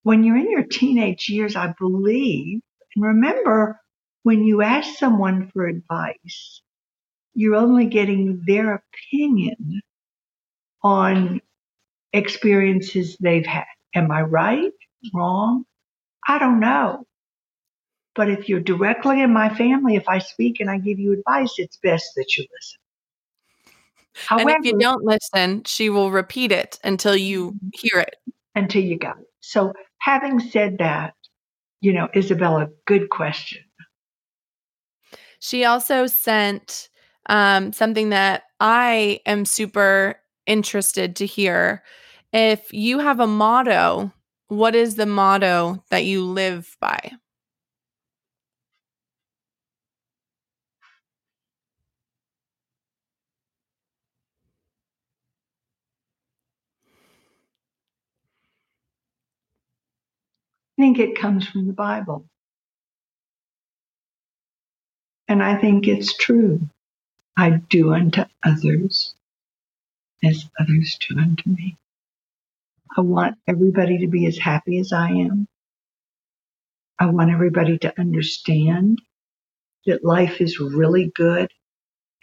when 0.04 0.24
you're 0.24 0.38
in 0.38 0.52
your 0.52 0.64
teenage 0.64 1.30
years, 1.30 1.56
I 1.56 1.74
believe, 1.80 2.62
and 2.96 3.06
remember, 3.06 3.80
when 4.24 4.44
you 4.44 4.62
ask 4.62 4.98
someone 4.98 5.50
for 5.54 5.68
advice, 5.68 6.62
you're 7.34 7.56
only 7.56 7.86
getting 7.88 8.44
their 8.46 8.84
opinion 9.12 9.82
on 10.84 11.42
experiences 12.14 13.18
they've 13.22 13.46
had. 13.46 13.66
Am 13.96 14.12
I 14.12 14.22
right? 14.22 14.72
Wrong? 15.14 15.66
I 16.28 16.40
don't 16.40 16.60
know. 16.60 17.06
But 18.16 18.30
if 18.30 18.50
you're 18.50 18.60
directly 18.60 19.22
in 19.22 19.34
my 19.34 19.54
family, 19.54 19.96
if 19.96 20.10
I 20.10 20.20
speak 20.20 20.60
and 20.60 20.70
I 20.70 20.78
give 20.80 21.00
you 21.00 21.14
advice, 21.14 21.54
it's 21.58 21.78
best 21.78 22.12
that 22.16 22.38
you 22.38 22.44
listen. 22.44 22.89
However, 24.14 24.50
and 24.50 24.66
if 24.66 24.72
you 24.72 24.78
don't 24.78 25.04
listen, 25.04 25.64
she 25.66 25.90
will 25.90 26.12
repeat 26.12 26.52
it 26.52 26.80
until 26.84 27.16
you 27.16 27.56
hear 27.74 28.02
it. 28.02 28.16
Until 28.56 28.84
you 28.84 28.98
got 28.98 29.20
it. 29.20 29.28
So, 29.42 29.74
having 30.00 30.40
said 30.40 30.78
that, 30.80 31.14
you 31.82 31.94
know, 31.94 32.10
Isabella, 32.16 32.68
good 32.86 33.10
question. 33.10 33.62
She 35.40 35.64
also 35.64 36.08
sent 36.08 36.90
um, 37.28 37.72
something 37.72 38.10
that 38.10 38.44
I 38.60 39.22
am 39.26 39.46
super 39.46 40.20
interested 40.46 41.16
to 41.18 41.26
hear. 41.26 41.84
If 42.34 42.74
you 42.74 43.00
have 43.00 43.20
a 43.20 43.28
motto, 43.28 44.12
what 44.48 44.76
is 44.76 44.96
the 44.96 45.06
motto 45.06 45.84
that 45.90 46.06
you 46.06 46.26
live 46.26 46.76
by? 46.82 47.12
Think 60.80 60.98
it 60.98 61.20
comes 61.20 61.46
from 61.46 61.68
the 61.68 61.74
Bible. 61.74 62.26
And 65.28 65.44
I 65.44 65.58
think 65.58 65.90
it's 65.90 66.16
true. 66.16 66.62
I 67.38 67.50
do 67.70 67.94
unto 67.94 68.24
others 68.46 69.14
as 70.24 70.50
others 70.58 70.98
do 71.08 71.20
unto 71.20 71.50
me. 71.50 71.78
I 72.98 73.02
want 73.02 73.36
everybody 73.46 74.00
to 74.00 74.08
be 74.08 74.26
as 74.26 74.38
happy 74.38 74.80
as 74.80 74.94
I 74.94 75.10
am. 75.10 75.48
I 76.98 77.08
want 77.08 77.30
everybody 77.30 77.78
to 77.80 78.00
understand 78.00 79.00
that 79.86 80.06
life 80.06 80.40
is 80.40 80.62
really 80.62 81.12
good 81.14 81.52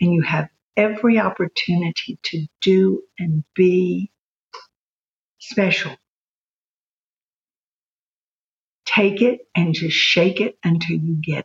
and 0.00 0.14
you 0.14 0.22
have 0.22 0.48
every 0.78 1.18
opportunity 1.18 2.18
to 2.22 2.46
do 2.62 3.02
and 3.18 3.44
be 3.54 4.10
special 5.40 5.94
take 8.96 9.20
it 9.20 9.40
and 9.54 9.74
just 9.74 9.96
shake 9.96 10.40
it 10.40 10.58
until 10.64 10.96
you 10.96 11.14
get 11.14 11.40
it. 11.40 11.44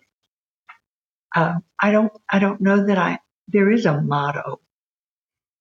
Uh, 1.35 1.55
I 1.81 1.91
don't, 1.91 2.11
I 2.29 2.39
don't 2.39 2.61
know 2.61 2.85
that 2.87 2.97
I, 2.97 3.19
there 3.47 3.69
is 3.69 3.85
a 3.85 4.01
motto 4.01 4.61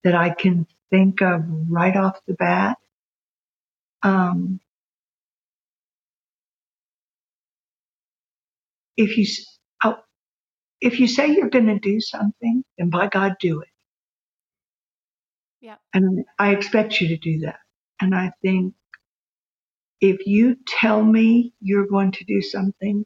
that 0.03 0.15
I 0.15 0.29
can 0.29 0.67
think 0.89 1.21
of 1.21 1.43
right 1.69 1.95
off 1.95 2.19
the 2.27 2.33
bat. 2.33 2.77
Um, 4.03 4.59
if 8.97 9.17
you, 9.17 9.25
oh, 9.83 9.97
if 10.79 10.99
you 10.99 11.07
say 11.07 11.27
you're 11.27 11.49
going 11.49 11.67
to 11.67 11.79
do 11.79 11.99
something, 11.99 12.63
then 12.77 12.89
by 12.89 13.07
God, 13.07 13.35
do 13.39 13.61
it. 13.61 13.67
Yeah. 15.61 15.75
And 15.93 16.25
I 16.39 16.51
expect 16.51 16.99
you 17.01 17.09
to 17.09 17.17
do 17.17 17.39
that. 17.41 17.59
And 17.99 18.15
I 18.15 18.31
think 18.41 18.73
if 20.01 20.27
you 20.27 20.57
tell 20.67 21.03
me 21.03 21.53
you're 21.61 21.87
going 21.87 22.11
to 22.13 22.25
do 22.25 22.41
something, 22.41 23.05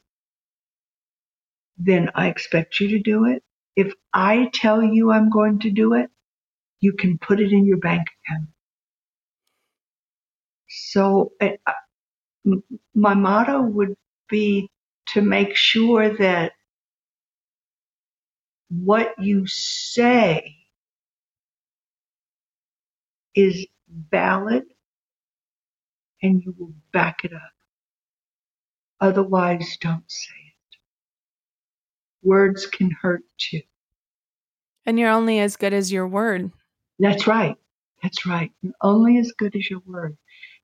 then 1.78 2.10
I 2.16 2.28
expect 2.30 2.80
you 2.80 2.90
to 2.90 3.00
do 3.00 3.26
it. 3.26 3.44
If 3.76 3.94
I 4.14 4.50
tell 4.54 4.84
you 4.84 5.12
I'm 5.12 5.30
going 5.30 5.60
to 5.62 5.72
do 5.72 5.94
it, 5.94 6.10
you 6.82 6.94
can 6.94 7.18
put 7.20 7.40
it 7.42 7.52
in 7.52 7.66
your 7.66 7.78
bank 7.78 8.04
account. 8.28 8.50
So 10.70 11.34
uh, 11.42 11.50
my 12.96 13.14
motto 13.16 13.62
would 13.62 13.96
be 14.30 14.70
to 15.10 15.22
make 15.22 15.56
sure 15.56 16.18
that 16.18 16.54
what 18.70 19.14
you 19.20 19.46
say 19.48 20.56
is 23.36 23.68
valid 24.12 24.64
and 26.26 26.44
you 26.44 26.56
will 26.58 26.74
back 26.92 27.24
it 27.24 27.34
up. 27.34 27.42
Otherwise, 29.00 29.78
don't 29.80 30.04
say 30.08 30.34
it. 30.48 30.78
Words 32.24 32.66
can 32.66 32.90
hurt 32.90 33.24
too. 33.38 33.62
And 34.86 34.98
you're 34.98 35.12
only 35.12 35.40
as 35.40 35.56
good 35.56 35.74
as 35.74 35.92
your 35.92 36.08
word. 36.08 36.52
That's 37.00 37.28
right. 37.28 37.56
That's 38.02 38.26
right. 38.26 38.52
You're 38.62 38.74
only 38.82 39.20
as 39.20 39.32
good 39.38 39.56
as 39.56 39.70
your 39.70 39.82
word. 39.86 40.18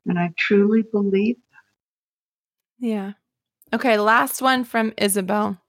And 0.08 0.18
I 0.18 0.32
truly 0.38 0.82
believe 0.82 1.36
that. 1.36 2.88
Yeah. 2.88 3.12
Okay, 3.74 3.98
last 4.00 4.42
one 4.42 4.64
from 4.64 4.94
Isabel. 4.98 5.62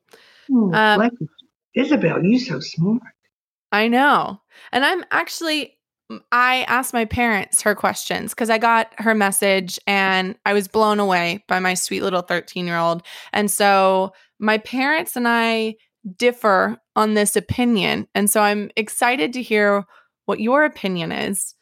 Oh, 0.51 0.73
um, 0.73 1.11
Isabel, 1.75 2.23
you're 2.23 2.41
so 2.41 2.61
smart. 2.61 3.03
I 3.71 3.89
know. 3.89 4.41
And 4.73 4.85
I'm 4.85 5.05
actually 5.11 5.79
I 6.31 6.63
asked 6.69 6.93
my 6.93 7.05
parents 7.05 7.63
her 7.63 7.75
questions 7.75 8.33
because 8.33 8.51
I 8.51 8.59
got 8.59 8.93
her 8.99 9.15
message 9.15 9.79
and 9.87 10.37
I 10.45 10.53
was 10.53 10.69
blown 10.69 11.01
away 11.01 11.45
by 11.49 11.59
my 11.59 11.75
sweet 11.75 12.03
little 12.03 12.23
13 12.23 12.67
year 12.67 12.79
old. 12.79 13.03
And 13.33 13.51
so 13.51 14.13
my 14.39 14.59
parents 14.59 15.17
and 15.17 15.29
I 15.29 15.77
differ 16.17 16.79
on 16.97 17.15
this 17.15 17.37
opinion. 17.37 18.09
And 18.15 18.31
so 18.31 18.41
I'm 18.41 18.71
excited 18.77 19.33
to 19.35 19.43
hear 19.43 19.85
what 20.27 20.41
your 20.41 20.65
opinion 20.65 21.13
is 21.13 21.55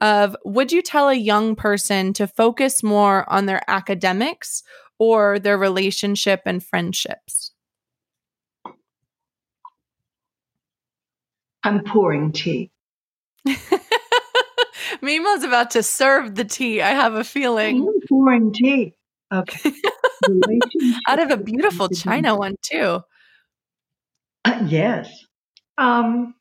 of 0.00 0.36
would 0.44 0.72
you 0.72 0.82
tell 0.82 1.08
a 1.08 1.14
young 1.14 1.54
person 1.54 2.12
to 2.14 2.26
focus 2.26 2.82
more 2.82 3.30
on 3.32 3.46
their 3.46 3.62
academics 3.68 4.62
or 4.98 5.38
their 5.38 5.56
relationship 5.56 6.42
and 6.44 6.64
friendships? 6.64 7.52
I'm 11.64 11.84
pouring 11.84 12.32
tea. 12.32 12.70
Mima's 15.00 15.44
about 15.44 15.70
to 15.72 15.82
serve 15.82 16.34
the 16.34 16.44
tea. 16.44 16.82
I 16.82 16.90
have 16.90 17.14
a 17.14 17.24
feeling. 17.24 17.92
Pouring 18.08 18.52
tea. 18.52 18.94
Okay. 19.32 19.72
Out 21.08 21.18
of 21.18 21.30
a 21.30 21.36
beautiful 21.36 21.88
china 21.88 22.36
one 22.36 22.56
too. 22.62 23.00
Uh, 24.44 24.62
yes. 24.66 25.24
Um, 25.78 26.34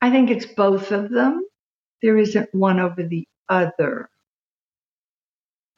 I 0.00 0.10
think 0.10 0.30
it's 0.30 0.46
both 0.46 0.92
of 0.92 1.10
them. 1.10 1.42
There 2.02 2.18
isn't 2.18 2.54
one 2.54 2.80
over 2.80 3.02
the 3.02 3.26
other. 3.48 4.10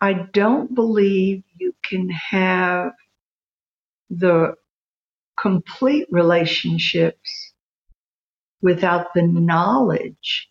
I 0.00 0.12
don't 0.12 0.74
believe 0.74 1.42
you 1.58 1.74
can 1.82 2.08
have 2.10 2.92
the 4.10 4.54
complete 5.40 6.06
relationships 6.10 7.52
without 8.60 9.14
the 9.14 9.22
knowledge 9.22 10.48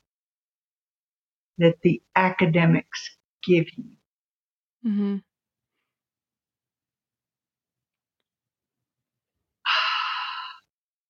that 1.57 1.75
the 1.81 2.01
academics 2.15 3.17
give 3.43 3.65
you. 3.75 3.85
Mm-hmm. 4.85 5.15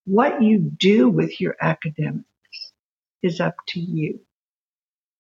What 0.06 0.42
you 0.42 0.60
do 0.60 1.10
with 1.10 1.42
your 1.42 1.58
academics 1.60 2.24
is 3.22 3.42
up 3.42 3.56
to 3.68 3.80
you. 3.82 4.22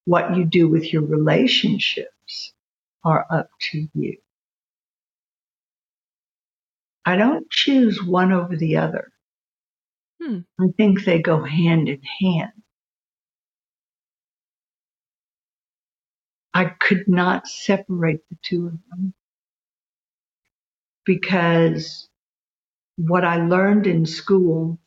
What 0.06 0.38
you 0.38 0.46
do 0.46 0.70
with 0.70 0.94
your 0.94 1.02
relationships 1.02 2.54
are 3.04 3.26
up 3.30 3.50
to 3.72 3.90
you. 3.94 4.18
I 7.08 7.16
don't 7.16 7.50
choose 7.50 8.04
one 8.04 8.34
over 8.34 8.58
the 8.58 8.76
other. 8.76 9.14
Hmm. 10.22 10.40
I 10.60 10.66
think 10.76 11.06
they 11.06 11.22
go 11.22 11.42
hand 11.42 11.88
in 11.88 12.02
hand. 12.20 12.52
I 16.54 16.66
could 16.66 17.08
not 17.08 17.48
separate 17.48 18.26
the 18.30 18.38
two 18.42 18.68
of 18.68 18.74
them 18.90 19.14
because 21.06 22.10
what 22.98 23.24
I 23.24 23.38
learned 23.38 23.88
in 23.88 24.06
school 24.06 24.78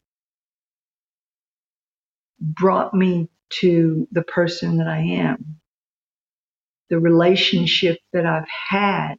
brought 2.39 2.93
me 2.93 3.31
to 3.61 4.07
the 4.13 4.25
person 4.25 4.77
that 4.77 4.89
I 4.89 4.99
am. 4.99 5.59
The 6.91 7.01
relationship 7.01 7.97
that 8.13 8.27
I've 8.27 8.49
had 8.69 9.15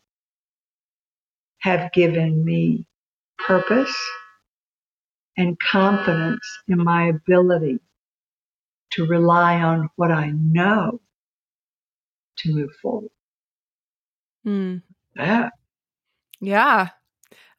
have 1.61 1.91
given 1.93 2.45
me 2.45 2.85
purpose 3.47 3.95
and 5.37 5.57
confidence 5.59 6.45
in 6.67 6.83
my 6.83 7.07
ability 7.07 7.79
to 8.91 9.05
rely 9.05 9.61
on 9.61 9.89
what 9.95 10.11
I 10.11 10.31
know 10.31 10.99
to 12.39 12.53
move 12.53 12.71
forward. 12.81 13.11
Mm. 14.45 14.81
Yeah. 15.15 15.49
Yeah. 16.39 16.89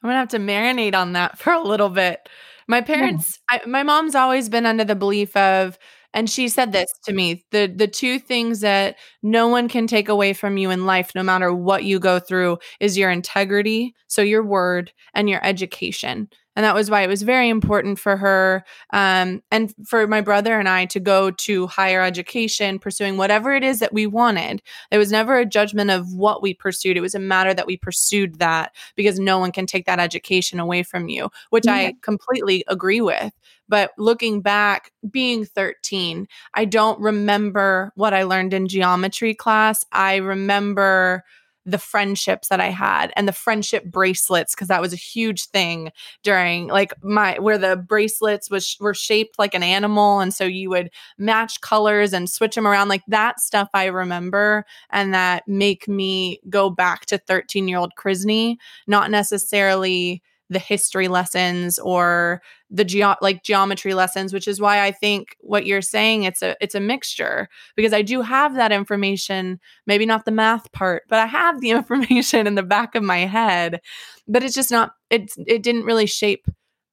I'm 0.03 0.09
going 0.09 0.15
to 0.15 0.19
have 0.19 0.29
to 0.31 0.39
marinate 0.39 0.95
on 0.95 1.12
that 1.12 1.39
for 1.39 1.53
a 1.53 1.62
little 1.62 1.89
bit. 1.89 2.29
My 2.69 2.81
parents, 2.81 3.41
yeah. 3.51 3.61
I, 3.65 3.67
my 3.69 3.83
mom's 3.83 4.15
always 4.15 4.49
been 4.49 4.67
under 4.67 4.85
the 4.85 4.95
belief 4.95 5.37
of, 5.37 5.79
and 6.14 6.28
she 6.28 6.49
said 6.49 6.73
this 6.73 6.92
to 7.04 7.12
me 7.12 7.45
the 7.50 7.73
the 7.75 7.88
two 7.88 8.19
things 8.19 8.61
that 8.61 8.97
no 9.23 9.49
one 9.49 9.69
can 9.69 9.87
take 9.87 10.09
away 10.09 10.33
from 10.33 10.57
you 10.57 10.71
in 10.71 10.87
life 10.87 11.12
no 11.14 11.23
matter 11.23 11.52
what 11.54 11.85
you 11.85 11.99
go 11.99 12.19
through 12.19 12.59
is 12.81 12.99
your 12.99 13.11
integrity 13.11 13.94
so 14.07 14.22
your 14.22 14.42
word 14.44 14.92
and 15.14 15.29
your 15.29 15.44
education 15.44 16.29
and 16.55 16.65
that 16.65 16.75
was 16.75 16.91
why 16.91 17.03
it 17.03 17.09
was 17.09 17.23
very 17.23 17.49
important 17.49 17.99
for 17.99 18.17
her 18.17 18.65
um, 18.93 19.43
and 19.51 19.75
for 19.87 20.07
my 20.07 20.21
brother 20.21 20.59
and 20.59 20.69
I 20.69 20.85
to 20.87 21.01
go 21.01 21.31
to 21.31 21.67
higher 21.67 22.03
education, 22.03 22.79
pursuing 22.79 23.17
whatever 23.17 23.55
it 23.55 23.65
is 23.65 23.79
that 23.81 23.93
we 23.93 24.07
wanted. 24.07 24.62
There 24.91 24.99
was 24.99 25.12
never 25.12 25.38
a 25.38 25.47
judgment 25.47 25.91
of 25.91 26.12
what 26.12 26.43
we 26.43 26.55
pursued. 26.55 26.97
It 26.97 27.03
was 27.03 27.15
a 27.15 27.21
matter 27.21 27.55
that 27.55 27.67
we 27.67 27.77
pursued 27.77 28.38
that 28.38 28.75
because 28.97 29.19
no 29.19 29.38
one 29.38 29.53
can 29.53 29.67
take 29.67 29.87
that 29.87 30.01
education 30.01 30.61
away 30.61 30.83
from 30.83 31.09
you, 31.09 31.31
which 31.51 31.67
yeah. 31.67 31.75
I 31.75 31.95
completely 32.03 32.65
agree 32.69 33.01
with. 33.01 33.33
But 33.69 33.93
looking 33.97 34.43
back, 34.43 34.93
being 35.11 35.47
13, 35.47 36.29
I 36.53 36.67
don't 36.67 37.01
remember 37.01 37.93
what 37.95 38.12
I 38.12 38.25
learned 38.25 38.53
in 38.53 38.69
geometry 38.69 39.35
class. 39.35 39.87
I 39.93 40.17
remember 40.17 41.25
the 41.64 41.79
friendships 41.79 42.48
that 42.48 42.61
I 42.61 42.70
had 42.70 43.12
and 43.16 43.29
the 43.29 43.33
friendship 43.33 43.85
bracelets 43.85 44.55
because 44.55 44.68
that 44.68 44.81
was 44.81 44.92
a 44.92 44.96
huge 44.96 45.46
thing 45.46 45.92
during 46.22 46.66
like 46.68 46.92
my 47.03 47.38
where 47.38 47.59
the 47.59 47.77
bracelets 47.77 48.51
was 48.51 48.77
were 48.81 48.94
shaped 48.94 49.38
like 49.38 49.55
an 49.55 49.62
animal 49.62 50.20
and 50.20 50.35
so 50.35 50.44
you 50.44 50.70
would 50.70 50.90
match 51.18 51.61
colors 51.61 52.12
and 52.12 52.29
switch 52.29 52.55
them 52.57 52.66
around 52.66 52.88
like 52.88 53.03
that 53.09 53.40
stuff 53.40 53.68
I 53.75 53.87
remember 53.87 54.64
and 54.90 55.14
that 55.14 55.46
make 55.46 55.87
me 55.87 56.40
go 56.51 56.68
back 56.68 57.07
to 57.07 57.18
13 57.18 57.68
year 57.68 57.79
old 57.79 57.92
Krisney 57.98 58.57
not 58.87 59.11
necessarily 59.11 60.22
the 60.53 60.59
history 60.59 61.09
lessons 61.09 61.79
or 61.79 62.43
the 62.71 62.85
geo- 62.85 63.17
like 63.21 63.43
geometry 63.43 63.95
lessons 63.95 64.33
which 64.33 64.47
is 64.47 64.61
why 64.61 64.83
i 64.85 64.91
think 64.91 65.37
what 65.41 65.67
you're 65.67 65.83
saying 65.83 66.23
it's 66.23 66.43
a 66.43 66.57
it's 66.61 66.75
a 66.75 66.81
mixture 66.81 67.49
because 67.77 67.93
i 67.93 68.03
do 68.03 68.23
have 68.23 68.55
that 68.55 68.73
information 68.73 69.59
maybe 69.87 70.07
not 70.07 70.25
the 70.25 70.31
math 70.31 70.71
part 70.73 71.03
but 71.09 71.19
i 71.19 71.27
have 71.27 71.61
the 71.61 71.71
information 71.79 72.47
in 72.47 72.55
the 72.55 72.62
back 72.62 72.95
of 72.95 73.03
my 73.03 73.21
head 73.21 73.81
but 74.29 74.43
it's 74.43 74.55
just 74.55 74.71
not 74.71 74.93
it 75.11 75.31
it 75.47 75.62
didn't 75.62 75.85
really 75.85 76.07
shape 76.07 76.47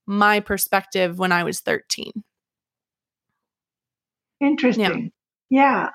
my 0.05 0.39
perspective 0.39 1.19
when 1.19 1.31
i 1.31 1.43
was 1.43 1.59
13 1.59 2.11
interesting. 4.41 5.11
Yeah, 5.49 5.89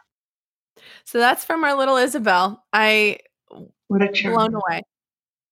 yeah. 0.77 0.83
so 1.05 1.19
that's 1.19 1.45
from 1.45 1.65
our 1.65 1.77
little 1.77 1.97
isabel. 1.97 2.63
I 2.73 3.19
what 3.89 4.03
a 4.03 4.11
blown 4.23 4.55
away. 4.55 4.83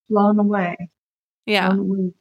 Blown 0.09 0.39
away 0.39 0.77
yeah. 1.47 1.69
Um, 1.69 2.15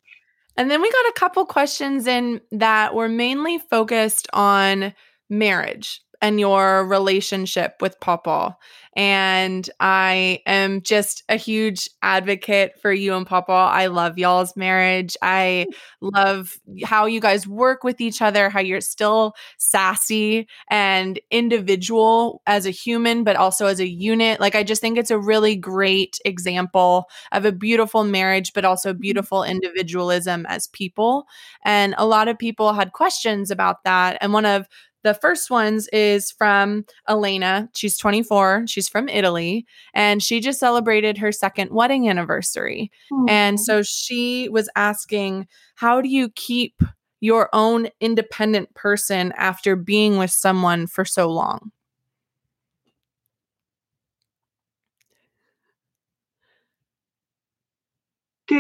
and 0.57 0.69
then 0.69 0.81
we 0.81 0.91
got 0.91 1.09
a 1.09 1.13
couple 1.15 1.45
questions 1.45 2.07
in 2.07 2.41
that 2.51 2.93
were 2.93 3.09
mainly 3.09 3.57
focused 3.57 4.27
on 4.33 4.93
marriage 5.29 6.01
and 6.21 6.39
your 6.39 6.85
relationship 6.85 7.75
with 7.81 7.99
Papa. 7.99 8.55
And 8.93 9.69
I 9.79 10.41
am 10.45 10.81
just 10.81 11.23
a 11.29 11.37
huge 11.37 11.89
advocate 12.01 12.73
for 12.81 12.91
you 12.91 13.13
and 13.13 13.25
Papa. 13.25 13.53
I 13.53 13.87
love 13.87 14.17
y'all's 14.17 14.57
marriage. 14.57 15.15
I 15.21 15.67
love 16.01 16.59
how 16.83 17.05
you 17.05 17.21
guys 17.21 17.47
work 17.47 17.85
with 17.85 18.01
each 18.01 18.21
other, 18.21 18.49
how 18.49 18.59
you're 18.59 18.81
still 18.81 19.33
sassy 19.57 20.47
and 20.69 21.19
individual 21.31 22.41
as 22.45 22.65
a 22.65 22.71
human, 22.71 23.23
but 23.23 23.37
also 23.37 23.67
as 23.67 23.79
a 23.79 23.87
unit. 23.87 24.41
Like, 24.41 24.55
I 24.55 24.63
just 24.63 24.81
think 24.81 24.97
it's 24.97 25.11
a 25.11 25.17
really 25.17 25.55
great 25.55 26.19
example 26.25 27.05
of 27.31 27.45
a 27.45 27.53
beautiful 27.53 28.03
marriage, 28.03 28.51
but 28.51 28.65
also 28.65 28.91
mm-hmm. 28.91 28.99
beautiful 28.99 29.43
individualism 29.43 30.45
as 30.49 30.67
people. 30.67 31.27
And 31.63 31.95
a 31.97 32.05
lot 32.05 32.27
of 32.27 32.37
people 32.37 32.73
had 32.73 32.91
questions 32.91 33.51
about 33.51 33.85
that. 33.85 34.17
And 34.19 34.33
one 34.33 34.45
of 34.45 34.67
the 35.03 35.13
first 35.15 35.49
ones 35.49 35.87
is 35.91 36.31
from 36.31 36.85
Elena. 37.09 37.69
She's 37.73 37.97
24. 37.97 38.65
She's 38.67 38.87
from 38.87 39.09
Italy 39.09 39.65
and 39.93 40.21
she 40.21 40.39
just 40.39 40.59
celebrated 40.59 41.17
her 41.17 41.31
second 41.31 41.71
wedding 41.71 42.07
anniversary. 42.09 42.91
Aww. 43.11 43.29
And 43.29 43.59
so 43.59 43.81
she 43.81 44.49
was 44.49 44.69
asking, 44.75 45.47
How 45.75 46.01
do 46.01 46.09
you 46.09 46.29
keep 46.29 46.81
your 47.19 47.49
own 47.53 47.87
independent 47.99 48.73
person 48.73 49.31
after 49.37 49.75
being 49.75 50.17
with 50.17 50.31
someone 50.31 50.87
for 50.87 51.05
so 51.05 51.29
long? 51.29 51.71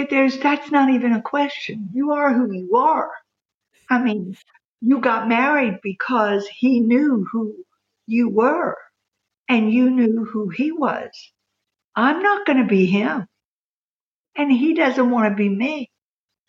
There's 0.09 0.37
that's 0.37 0.71
not 0.71 0.89
even 0.89 1.11
a 1.11 1.21
question. 1.21 1.89
You 1.93 2.11
are 2.11 2.33
who 2.33 2.49
you 2.53 2.75
are. 2.77 3.11
I 3.89 4.01
mean, 4.01 4.37
you 4.81 5.01
got 5.01 5.29
married 5.29 5.79
because 5.83 6.47
he 6.47 6.81
knew 6.81 7.27
who 7.31 7.55
you 8.07 8.29
were 8.29 8.77
and 9.49 9.73
you 9.73 9.89
knew 9.91 10.25
who 10.25 10.49
he 10.49 10.71
was. 10.71 11.11
I'm 11.95 12.21
not 12.23 12.45
going 12.47 12.59
to 12.59 12.67
be 12.69 12.87
him. 12.87 13.27
And 14.37 14.51
he 14.51 14.75
doesn't 14.75 15.11
want 15.11 15.29
to 15.31 15.35
be 15.35 15.49
me. 15.49 15.91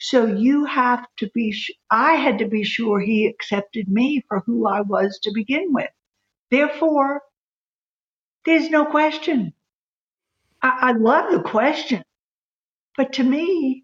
So 0.01 0.27
you 0.27 0.64
have 0.66 1.07
to 1.18 1.31
be, 1.35 1.53
I 1.90 2.14
had 2.14 2.38
to 2.40 2.49
be 2.49 2.64
sure 2.64 3.01
he 3.01 3.27
accepted 3.27 3.88
me 3.88 4.25
for 4.29 4.40
who 4.47 4.66
I 4.68 4.83
was 4.83 5.21
to 5.25 5.33
begin 5.35 5.73
with. 5.73 5.90
Therefore, 6.51 7.23
there's 8.47 8.71
no 8.71 8.87
question. 8.87 9.55
I, 10.62 10.90
I 10.90 10.92
love 10.92 11.33
the 11.33 11.42
question. 11.42 12.03
But 12.97 13.14
to 13.14 13.25
me, 13.25 13.82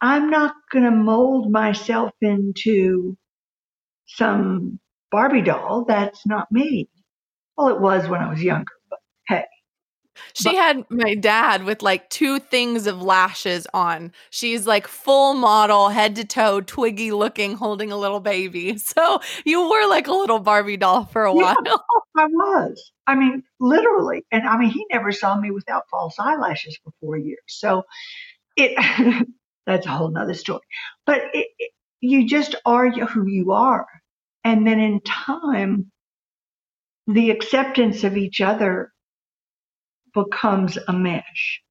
I'm 0.00 0.30
not 0.30 0.54
going 0.72 0.84
to 0.84 0.90
mold 0.90 1.50
myself 1.50 2.12
into 2.20 3.16
some 4.06 4.78
Barbie 5.10 5.42
doll. 5.42 5.84
That's 5.86 6.26
not 6.26 6.50
me. 6.52 6.88
Well, 7.56 7.68
it 7.68 7.80
was 7.80 8.08
when 8.08 8.20
I 8.20 8.30
was 8.30 8.42
younger, 8.42 8.72
but 8.88 9.00
hey. 9.26 9.44
She 10.34 10.50
but, 10.50 10.54
had 10.54 10.90
my 10.90 11.14
dad 11.14 11.64
with 11.64 11.82
like 11.82 12.08
two 12.10 12.38
things 12.38 12.86
of 12.86 13.02
lashes 13.02 13.66
on. 13.74 14.12
She's 14.30 14.66
like 14.66 14.86
full 14.86 15.34
model, 15.34 15.88
head 15.88 16.16
to 16.16 16.24
toe, 16.24 16.60
twiggy 16.60 17.10
looking, 17.10 17.54
holding 17.56 17.90
a 17.92 17.96
little 17.96 18.20
baby. 18.20 18.78
So 18.88 19.20
you 19.44 19.68
were 19.68 19.86
like 19.88 20.06
a 20.06 20.12
little 20.12 20.38
Barbie 20.38 20.76
doll 20.76 21.04
for 21.04 21.24
a 21.24 21.34
yeah, 21.34 21.54
while. 21.64 21.84
I 22.16 22.26
was. 22.26 22.92
I 23.06 23.14
mean, 23.14 23.42
literally. 23.60 24.24
And 24.32 24.48
I 24.48 24.56
mean, 24.56 24.70
he 24.70 24.86
never 24.90 25.12
saw 25.12 25.38
me 25.38 25.50
without 25.50 25.84
false 25.90 26.14
eyelashes 26.18 26.78
for 26.82 26.92
four 27.00 27.16
years. 27.16 27.40
So 27.46 27.84
it 28.56 28.76
that's 29.68 29.86
a 29.86 29.90
whole 29.90 30.10
nother 30.10 30.34
story. 30.34 30.62
But 31.06 31.22
it, 31.34 31.48
it, 31.58 31.72
you 32.02 32.28
just 32.28 32.56
are 32.66 32.90
who 32.90 33.28
you 33.28 33.52
are. 33.52 33.86
And 34.44 34.66
then 34.66 34.80
in 34.80 35.02
time, 35.02 35.92
the 37.08 37.30
acceptance 37.32 38.04
of 38.04 38.16
each 38.16 38.40
other 38.42 38.92
becomes 40.14 40.78
a 40.88 40.92
mesh. 40.94 41.62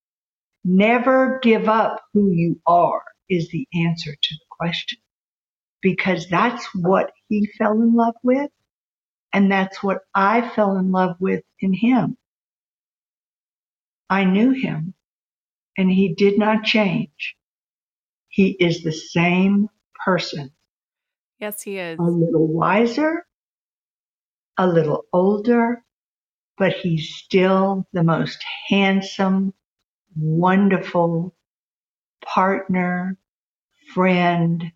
Never 0.65 1.39
give 1.43 1.69
up 1.69 2.01
who 2.13 2.31
you 2.31 2.61
are 2.67 3.03
is 3.29 3.49
the 3.51 3.67
answer 3.73 4.11
to 4.11 4.35
the 4.35 4.45
question 4.51 4.99
because 5.81 6.27
that's 6.29 6.65
what 6.75 7.11
he 7.29 7.49
fell 7.57 7.73
in 7.73 7.95
love 7.95 8.15
with. 8.23 8.51
And 9.33 9.51
that's 9.51 9.83
what 9.83 9.99
I 10.15 10.47
fell 10.49 10.77
in 10.77 10.91
love 10.91 11.17
with 11.19 11.43
in 11.61 11.73
him. 11.73 12.17
I 14.09 14.25
knew 14.25 14.51
him 14.51 14.93
and 15.77 15.91
he 15.91 16.15
did 16.15 16.39
not 16.39 16.63
change. 16.65 17.35
He 18.37 18.49
is 18.59 18.83
the 18.83 18.91
same 18.91 19.67
person. 20.05 20.51
Yes, 21.39 21.63
he 21.63 21.79
is. 21.79 21.97
A 21.97 22.03
little 22.03 22.45
wiser, 22.45 23.25
a 24.59 24.67
little 24.67 25.05
older, 25.11 25.83
but 26.55 26.73
he's 26.73 27.15
still 27.15 27.87
the 27.93 28.03
most 28.03 28.37
handsome, 28.69 29.55
wonderful 30.15 31.35
partner, 32.23 33.17
friend, 33.95 34.71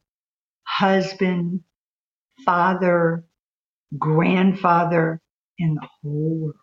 husband, 0.64 1.62
father, 2.44 3.24
grandfather 3.96 5.22
in 5.60 5.76
the 5.76 5.88
whole 6.02 6.38
world. 6.40 6.56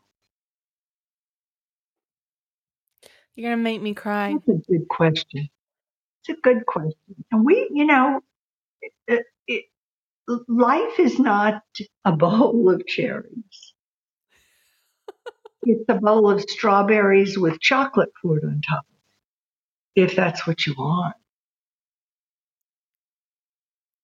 You're 3.37 3.51
going 3.51 3.59
to 3.59 3.63
make 3.63 3.83
me 3.83 3.95
cry. 3.95 4.35
That's 4.49 4.67
a 4.69 4.73
good 4.73 4.89
question. 4.89 5.49
It's 6.29 6.39
a 6.39 6.43
good 6.43 6.67
question. 6.67 7.25
And 7.33 7.45
we, 7.45 7.69
you 7.73 7.87
know, 7.87 8.21
it, 9.09 9.25
it, 9.47 9.65
life 10.49 11.01
is 11.01 11.19
not 11.19 11.63
a 12.05 12.13
bowl 12.13 12.71
of 12.71 12.87
cherries. 12.87 13.75
it's 15.63 15.85
a 15.89 15.95
bowl 15.95 16.31
of 16.31 16.43
strawberries 16.43 17.39
with 17.39 17.61
chocolate 17.61 18.11
poured 18.23 18.45
on 18.45 18.61
top 18.69 18.87
if 19.97 20.17
that's 20.17 20.47
what 20.47 20.67
you 20.67 20.75
want. 20.79 21.17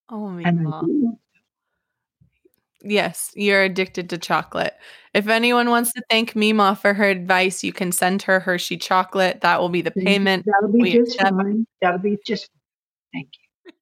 Oh, 0.09 0.29
my 0.29 0.43
God. 0.43 0.85
Yes, 2.87 3.31
you're 3.35 3.63
addicted 3.63 4.11
to 4.11 4.17
chocolate. 4.19 4.75
If 5.15 5.27
anyone 5.27 5.69
wants 5.71 5.91
to 5.93 6.03
thank 6.07 6.35
Mima 6.35 6.77
for 6.79 6.93
her 6.93 7.05
advice, 7.05 7.63
you 7.63 7.73
can 7.73 7.91
send 7.91 8.21
her 8.23 8.39
Hershey 8.39 8.77
chocolate. 8.77 9.41
That 9.41 9.59
will 9.59 9.69
be 9.69 9.81
the 9.81 9.91
payment. 9.91 10.45
That'll 10.45 10.71
be 10.71 10.81
we 10.81 10.93
just 10.93 11.19
fine. 11.19 11.65
That'll 11.81 11.99
be 11.99 12.19
just 12.25 12.47
fine. 13.13 13.23
thank 13.23 13.29
you. 13.33 13.73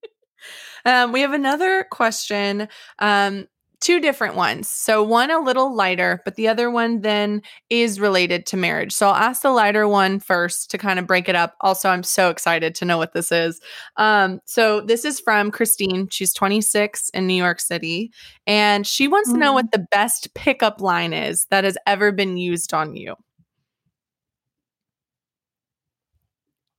um, 0.91 1.11
we 1.11 1.19
have 1.19 1.33
another 1.33 1.85
question. 1.91 2.69
Um, 2.99 3.47
two 3.83 3.99
different 3.99 4.35
ones. 4.35 4.69
So 4.69 5.03
one 5.03 5.29
a 5.29 5.39
little 5.39 5.75
lighter, 5.75 6.21
but 6.23 6.35
the 6.35 6.47
other 6.47 6.71
one 6.71 7.01
then 7.01 7.41
is 7.69 7.99
related 7.99 8.45
to 8.47 8.57
marriage. 8.57 8.93
So 8.93 9.07
I'll 9.07 9.15
ask 9.15 9.41
the 9.41 9.51
lighter 9.51 9.85
one 9.89 10.21
first 10.21 10.71
to 10.71 10.77
kind 10.77 10.99
of 10.99 11.05
break 11.05 11.27
it 11.27 11.35
up. 11.35 11.55
Also, 11.59 11.89
I'm 11.89 12.01
so 12.01 12.29
excited 12.29 12.75
to 12.75 12.85
know 12.85 12.97
what 12.97 13.13
this 13.13 13.29
is. 13.29 13.59
Um, 13.97 14.39
so 14.45 14.79
this 14.79 15.03
is 15.03 15.19
from 15.19 15.51
Christine. 15.51 16.07
She's 16.09 16.33
26 16.33 17.09
in 17.09 17.27
New 17.27 17.33
York 17.33 17.59
City, 17.59 18.13
and 18.47 18.87
she 18.87 19.09
wants 19.09 19.27
mm-hmm. 19.29 19.39
to 19.39 19.45
know 19.45 19.51
what 19.51 19.65
mm-hmm. 19.65 19.81
the 19.81 19.87
best 19.91 20.33
pickup 20.33 20.79
line 20.79 21.11
is 21.11 21.45
that 21.51 21.65
has 21.65 21.77
ever 21.85 22.13
been 22.13 22.37
used 22.37 22.73
on 22.73 22.95
you. 22.95 23.15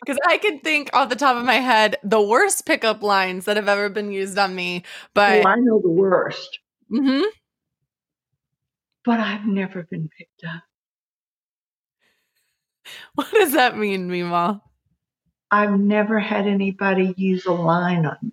Because 0.00 0.18
I 0.26 0.38
can 0.38 0.60
think 0.60 0.90
off 0.92 1.08
the 1.08 1.16
top 1.16 1.36
of 1.36 1.44
my 1.44 1.54
head 1.54 1.96
the 2.02 2.20
worst 2.20 2.66
pickup 2.66 3.02
lines 3.02 3.44
that 3.46 3.56
have 3.56 3.68
ever 3.68 3.88
been 3.88 4.12
used 4.12 4.38
on 4.38 4.54
me. 4.54 4.84
But 5.14 5.44
oh, 5.44 5.48
I 5.48 5.56
know 5.56 5.80
the 5.80 5.90
worst. 5.90 6.58
hmm 6.88 7.22
But 9.04 9.20
I've 9.20 9.46
never 9.46 9.82
been 9.84 10.08
picked 10.16 10.44
up. 10.44 10.62
What 13.16 13.28
does 13.32 13.52
that 13.52 13.76
mean, 13.76 14.08
Mima? 14.08 14.62
I've 15.50 15.78
never 15.78 16.20
had 16.20 16.46
anybody 16.46 17.14
use 17.16 17.46
a 17.46 17.52
line 17.52 18.06
on 18.06 18.16
me 18.22 18.32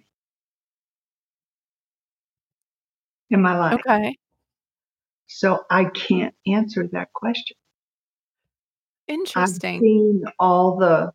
in 3.30 3.41
my 3.41 3.58
life. 3.58 3.80
Okay. 3.88 4.17
So 5.28 5.63
I 5.69 5.86
can't 5.86 6.36
answer 6.46 6.88
that 6.91 7.13
question. 7.13 7.58
Interesting. 9.08 9.76
I've 9.76 9.82
seen 9.82 10.24
all 10.39 10.78
the 10.78 11.12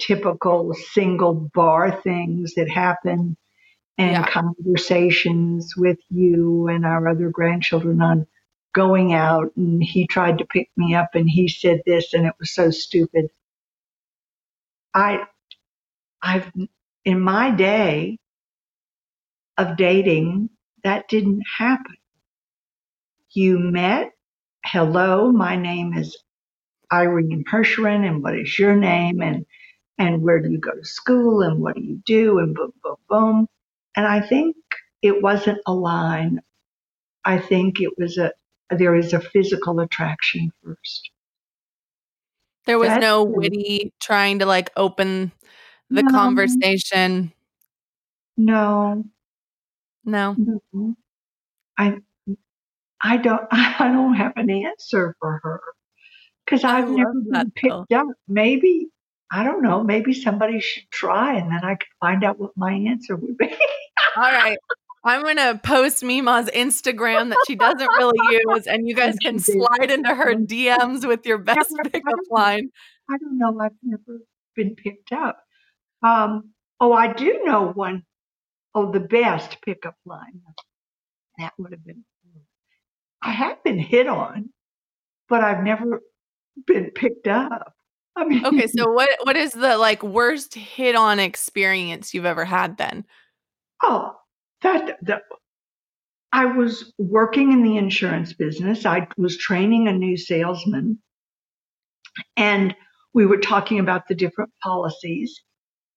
typical 0.00 0.74
single 0.92 1.34
bar 1.54 2.00
things 2.02 2.54
that 2.54 2.68
happen 2.70 3.36
and 3.98 4.12
yeah. 4.12 4.26
conversations 4.30 5.74
with 5.76 5.98
you 6.10 6.68
and 6.68 6.84
our 6.84 7.08
other 7.08 7.30
grandchildren 7.30 8.00
on 8.02 8.26
going 8.74 9.12
out 9.14 9.52
and 9.56 9.82
he 9.82 10.06
tried 10.06 10.38
to 10.38 10.46
pick 10.46 10.68
me 10.76 10.94
up 10.94 11.10
and 11.14 11.30
he 11.30 11.48
said 11.48 11.80
this 11.86 12.14
and 12.14 12.26
it 12.26 12.34
was 12.40 12.52
so 12.52 12.70
stupid. 12.70 13.30
I 14.94 15.26
I've 16.22 16.50
in 17.04 17.20
my 17.20 17.50
day 17.52 18.18
of 19.58 19.76
dating 19.76 20.50
that 20.84 21.08
didn't 21.08 21.42
happen. 21.58 21.96
You 23.30 23.58
met, 23.58 24.12
hello, 24.64 25.32
my 25.32 25.56
name 25.56 25.94
is 25.94 26.16
Irene 26.92 27.44
Hirscherin 27.50 28.06
and 28.06 28.22
what 28.22 28.38
is 28.38 28.58
your 28.58 28.76
name 28.76 29.22
and 29.22 29.46
and 29.98 30.22
where 30.22 30.40
do 30.40 30.50
you 30.50 30.58
go 30.58 30.72
to 30.72 30.84
school 30.84 31.42
and 31.42 31.60
what 31.60 31.76
do 31.76 31.82
you 31.82 32.00
do 32.04 32.38
and 32.38 32.54
boom, 32.54 32.72
boom, 32.82 32.96
boom. 33.08 33.48
And 33.96 34.06
I 34.06 34.20
think 34.20 34.56
it 35.02 35.22
wasn't 35.22 35.58
a 35.66 35.72
line. 35.72 36.40
I 37.24 37.38
think 37.38 37.80
it 37.80 37.92
was 37.98 38.18
a, 38.18 38.32
there 38.70 38.94
is 38.96 39.12
a 39.12 39.20
physical 39.20 39.80
attraction 39.80 40.50
first. 40.64 41.10
There 42.66 42.78
was 42.78 42.88
That's 42.88 43.02
no 43.02 43.22
witty 43.22 43.92
trying 44.00 44.40
to 44.40 44.46
like 44.46 44.70
open 44.76 45.32
the 45.90 46.02
no. 46.02 46.10
conversation. 46.10 47.32
No. 48.36 49.04
No. 50.04 50.36
no. 50.36 50.96
I 51.78 51.98
I 53.02 53.16
don't 53.18 53.42
I 53.52 53.88
don't 53.92 54.14
have 54.14 54.32
an 54.36 54.50
answer 54.50 55.16
for 55.20 55.40
her 55.42 55.60
because 56.44 56.64
I've 56.64 56.90
never 56.90 57.14
been 57.14 57.52
picked 57.54 57.72
though. 57.90 57.96
up. 57.96 58.06
Maybe 58.28 58.88
I 59.32 59.42
don't 59.42 59.62
know. 59.62 59.82
Maybe 59.82 60.14
somebody 60.14 60.60
should 60.60 60.90
try 60.90 61.34
and 61.34 61.50
then 61.50 61.64
I 61.64 61.74
could 61.74 61.88
find 62.00 62.22
out 62.22 62.38
what 62.38 62.52
my 62.56 62.72
answer 62.72 63.16
would 63.16 63.36
be. 63.36 63.54
All 64.16 64.22
right. 64.22 64.58
I'm 65.06 65.22
going 65.22 65.36
to 65.36 65.60
post 65.62 66.02
Mima's 66.02 66.48
Instagram 66.48 67.28
that 67.30 67.38
she 67.46 67.54
doesn't 67.54 67.88
really 67.96 68.40
use, 68.48 68.66
and 68.66 68.88
you 68.88 68.94
guys 68.94 69.14
can 69.22 69.38
slide 69.38 69.90
into 69.90 70.12
her 70.12 70.34
DMs 70.34 71.06
with 71.06 71.24
your 71.24 71.38
best 71.38 71.72
pickup 71.92 72.18
line. 72.28 72.70
I 73.08 73.16
don't 73.18 73.38
know. 73.38 73.56
I've 73.60 73.70
never 73.84 74.20
been 74.56 74.74
picked 74.74 75.12
up. 75.12 75.38
Um, 76.02 76.50
oh, 76.80 76.92
I 76.92 77.12
do 77.12 77.40
know 77.44 77.70
one. 77.72 78.02
Oh, 78.74 78.90
the 78.90 79.00
best 79.00 79.58
pickup 79.62 79.94
line. 80.04 80.40
That 81.38 81.52
would 81.56 81.70
have 81.70 81.84
been. 81.84 82.04
I 83.22 83.30
have 83.30 83.62
been 83.62 83.78
hit 83.78 84.08
on, 84.08 84.50
but 85.28 85.44
I've 85.44 85.62
never 85.62 86.02
been 86.66 86.90
picked 86.90 87.28
up. 87.28 87.75
I 88.16 88.24
mean, 88.24 88.44
okay, 88.44 88.66
so 88.76 88.90
what 88.90 89.10
what 89.24 89.36
is 89.36 89.52
the 89.52 89.76
like 89.76 90.02
worst 90.02 90.54
hit 90.54 90.96
on 90.96 91.18
experience 91.18 92.14
you've 92.14 92.24
ever 92.24 92.44
had 92.44 92.78
then? 92.78 93.04
Oh, 93.82 94.12
that 94.62 94.96
that 95.02 95.22
I 96.32 96.46
was 96.46 96.92
working 96.98 97.52
in 97.52 97.62
the 97.62 97.76
insurance 97.76 98.32
business. 98.32 98.86
I 98.86 99.06
was 99.16 99.36
training 99.36 99.86
a 99.86 99.92
new 99.92 100.16
salesman, 100.16 100.98
and 102.36 102.74
we 103.14 103.26
were 103.26 103.38
talking 103.38 103.78
about 103.78 104.08
the 104.08 104.14
different 104.14 104.50
policies. 104.62 105.42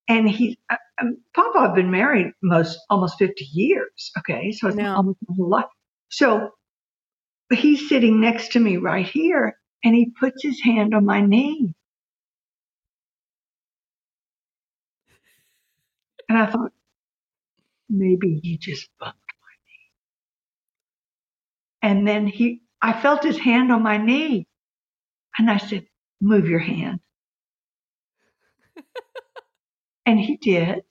And 0.08 0.28
he, 0.28 0.58
uh, 0.72 0.78
um, 1.00 1.18
Papa, 1.36 1.60
I've 1.60 1.76
been 1.76 1.92
married 1.92 2.32
most 2.44 2.80
almost 2.90 3.18
fifty 3.18 3.46
years. 3.54 4.12
Okay, 4.18 4.52
so 4.52 4.68
it's 4.68 4.78
no. 4.78 4.96
almost 4.96 5.20
a 5.30 5.34
whole 5.34 5.50
life. 5.50 5.66
So 6.10 6.52
he's 7.54 7.88
sitting 7.88 8.20
next 8.20 8.52
to 8.54 8.60
me 8.60 8.78
right 8.78 9.06
here, 9.06 9.56
and 9.84 9.96
he 9.96 10.12
puts 10.20 10.44
his 10.44 10.62
hand 10.62 10.94
on 10.94 11.06
my 11.06 11.22
knee 11.22 11.74
And 16.30 16.38
I 16.38 16.46
thought, 16.48 16.72
maybe 17.90 18.40
he 18.44 18.58
just 18.58 18.90
bumped 19.00 19.18
my 19.42 19.56
knee. 19.66 19.92
And 21.98 22.08
then 22.08 22.28
he, 22.28 22.62
I 22.82 23.00
felt 23.02 23.24
his 23.24 23.40
hand 23.40 23.72
on 23.72 23.84
my 23.84 23.98
knee. 23.98 24.48
And 25.38 25.50
I 25.50 25.58
said, 25.58 25.86
Move 26.22 26.48
your 26.50 26.60
hand. 26.60 27.00
and 30.06 30.20
he 30.20 30.38
did. 30.38 30.82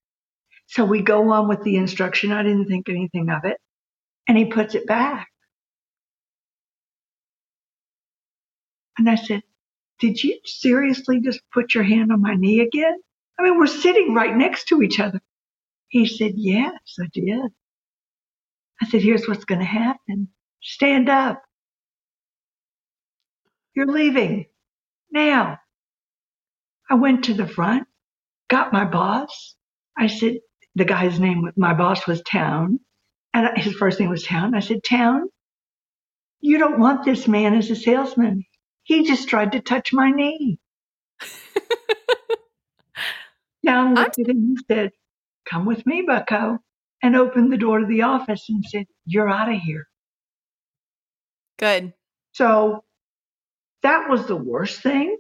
So 0.69 0.85
we 0.85 1.03
go 1.03 1.31
on 1.33 1.49
with 1.49 1.63
the 1.63 1.77
instruction. 1.77 2.33
I 2.33 2.43
didn't 2.43 2.67
think 2.69 2.89
anything 2.89 3.29
of 3.31 3.45
it. 3.45 3.59
And 4.29 4.37
he 4.39 4.47
puts 4.47 4.75
it 4.75 4.87
back. 4.87 5.29
And 8.99 9.11
I 9.11 9.17
said, 9.17 9.43
Did 10.01 10.23
you 10.23 10.39
seriously 10.45 11.21
just 11.21 11.41
put 11.53 11.75
your 11.75 11.85
hand 11.85 12.13
on 12.13 12.21
my 12.23 12.35
knee 12.35 12.61
again? 12.61 12.99
I 13.39 13.43
mean, 13.45 13.59
we're 13.59 13.67
sitting 13.69 14.15
right 14.15 14.35
next 14.37 14.69
to 14.69 14.83
each 14.83 14.99
other. 15.01 15.21
He 15.89 16.07
said, 16.07 16.33
Yes, 16.37 16.75
I 17.01 17.07
did. 17.13 17.51
I 18.83 18.89
said, 18.89 19.03
Here's 19.03 19.27
what's 19.29 19.45
going 19.45 19.61
to 19.61 19.65
happen 19.67 20.29
stand 20.63 21.09
up. 21.09 21.43
You're 23.75 23.87
leaving 23.87 24.47
now. 25.13 25.59
I 26.91 26.95
went 26.95 27.25
to 27.25 27.35
the 27.35 27.47
front, 27.49 27.87
got 28.51 28.73
my 28.73 28.85
boss. 28.85 29.55
I 29.97 30.07
said, 30.09 30.39
The 30.77 30.85
guy's 30.87 31.19
name, 31.21 31.51
my 31.57 31.75
boss 31.75 32.07
was 32.07 32.23
Town, 32.23 32.81
and 33.35 33.49
his 33.59 33.75
first 33.75 33.99
name 34.01 34.09
was 34.11 34.25
Town. 34.25 34.55
I 34.55 34.61
said, 34.61 34.83
Town, 34.85 35.29
you 36.41 36.59
don't 36.59 36.79
want 36.81 37.05
this 37.05 37.29
man 37.29 37.55
as 37.55 37.71
a 37.71 37.77
salesman. 37.77 38.45
He 38.85 39.05
just 39.07 39.29
tried 39.29 39.53
to 39.53 39.61
touch 39.61 39.93
my 39.93 40.11
knee. 40.11 40.59
Town 43.67 43.97
looked 43.97 44.19
at 44.19 44.29
him 44.29 44.37
and 44.37 44.59
said, 44.71 44.91
Come 45.51 45.65
with 45.65 45.87
me, 45.87 46.03
bucko, 46.07 46.59
and 47.03 47.17
opened 47.17 47.53
the 47.53 47.57
door 47.57 47.79
to 47.79 47.87
the 47.87 48.03
office 48.03 48.45
and 48.49 48.65
said, 48.65 48.87
You're 49.05 49.29
out 49.29 49.53
of 49.53 49.61
here. 49.61 49.89
Good. 51.59 51.93
So 52.33 52.85
that 53.83 54.09
was 54.09 54.27
the 54.27 54.37
worst 54.37 54.83
thing 54.83 55.17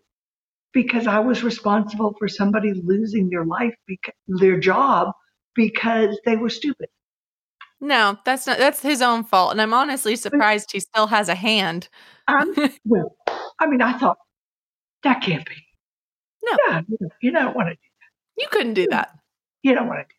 because 0.72 1.06
I 1.06 1.18
was 1.18 1.42
responsible 1.42 2.14
for 2.18 2.28
somebody 2.28 2.72
losing 2.72 3.30
their 3.30 3.44
life, 3.44 3.74
because, 3.86 4.14
their 4.26 4.58
job, 4.58 5.12
because 5.54 6.18
they 6.24 6.36
were 6.36 6.50
stupid. 6.50 6.88
No, 7.80 8.18
that's 8.24 8.46
not. 8.46 8.58
That's 8.58 8.82
his 8.82 9.00
own 9.00 9.22
fault, 9.22 9.52
and 9.52 9.62
I'm 9.62 9.72
honestly 9.72 10.16
surprised 10.16 10.72
he 10.72 10.80
still 10.80 11.06
has 11.06 11.28
a 11.28 11.34
hand. 11.36 11.88
Um, 12.26 12.54
well, 12.84 13.16
I 13.60 13.66
mean, 13.66 13.80
I 13.80 13.96
thought 13.98 14.18
that 15.04 15.22
can't 15.22 15.46
be. 15.46 15.54
No, 16.44 16.56
yeah, 16.68 16.80
you 17.22 17.30
don't 17.30 17.54
want 17.54 17.68
to 17.68 17.74
do 17.74 17.80
that. 18.00 18.42
You 18.42 18.48
couldn't 18.50 18.74
do 18.74 18.86
that. 18.90 19.10
You 19.62 19.74
don't 19.74 19.86
want 19.86 20.00
to 20.00 20.04
do 20.04 20.08
that. 20.08 20.14
No. 20.14 20.14
no. 20.14 20.17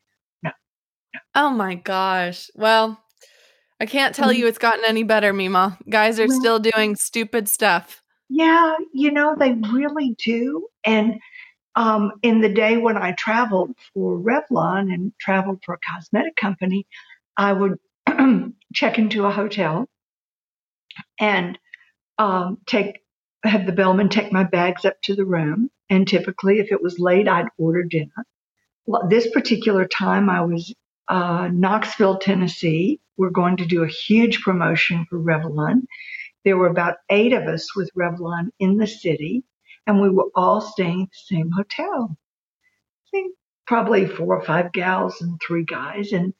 Oh 1.35 1.49
my 1.49 1.75
gosh. 1.75 2.49
Well, 2.55 3.01
I 3.79 3.85
can't 3.85 4.13
tell 4.13 4.31
you 4.31 4.47
it's 4.47 4.57
gotten 4.57 4.83
any 4.85 5.03
better, 5.03 5.31
Mima. 5.31 5.77
Guys 5.89 6.19
are 6.19 6.27
well, 6.27 6.39
still 6.39 6.59
doing 6.59 6.95
stupid 6.95 7.47
stuff. 7.47 8.03
Yeah, 8.29 8.75
you 8.93 9.11
know, 9.11 9.35
they 9.37 9.53
really 9.53 10.15
do. 10.23 10.67
And 10.83 11.19
um, 11.75 12.11
in 12.21 12.41
the 12.41 12.49
day 12.49 12.77
when 12.77 12.97
I 12.97 13.13
traveled 13.13 13.71
for 13.93 14.17
Revlon 14.17 14.93
and 14.93 15.13
traveled 15.19 15.61
for 15.65 15.75
a 15.75 15.79
cosmetic 15.79 16.35
company, 16.35 16.85
I 17.37 17.53
would 17.53 17.79
check 18.73 18.99
into 18.99 19.25
a 19.25 19.31
hotel 19.31 19.87
and 21.19 21.57
um, 22.17 22.57
take 22.65 22.99
have 23.45 23.65
the 23.65 23.71
bellman 23.71 24.09
take 24.09 24.33
my 24.33 24.43
bags 24.43 24.83
up 24.83 25.01
to 25.03 25.15
the 25.15 25.25
room. 25.25 25.69
And 25.89 26.07
typically, 26.07 26.59
if 26.59 26.71
it 26.71 26.83
was 26.83 26.99
late, 26.99 27.27
I'd 27.27 27.47
order 27.57 27.83
dinner. 27.83 28.25
Well, 28.85 29.07
this 29.07 29.29
particular 29.31 29.87
time, 29.87 30.29
I 30.29 30.41
was 30.41 30.73
uh, 31.09 31.49
Knoxville, 31.51 32.19
Tennessee. 32.19 33.01
We're 33.17 33.31
going 33.31 33.57
to 33.57 33.65
do 33.65 33.83
a 33.83 33.87
huge 33.87 34.41
promotion 34.41 35.05
for 35.09 35.19
Revlon. 35.19 35.87
There 36.45 36.57
were 36.57 36.67
about 36.67 36.97
eight 37.09 37.33
of 37.33 37.43
us 37.43 37.75
with 37.75 37.91
Revlon 37.97 38.51
in 38.59 38.77
the 38.77 38.87
city, 38.87 39.43
and 39.85 40.01
we 40.01 40.09
were 40.09 40.29
all 40.35 40.61
staying 40.61 41.03
at 41.03 41.09
the 41.09 41.35
same 41.35 41.51
hotel. 41.51 42.15
I 42.95 43.09
think 43.11 43.35
probably 43.67 44.07
four 44.07 44.37
or 44.37 44.43
five 44.43 44.71
gals 44.71 45.21
and 45.21 45.39
three 45.45 45.65
guys. 45.65 46.11
And, 46.11 46.33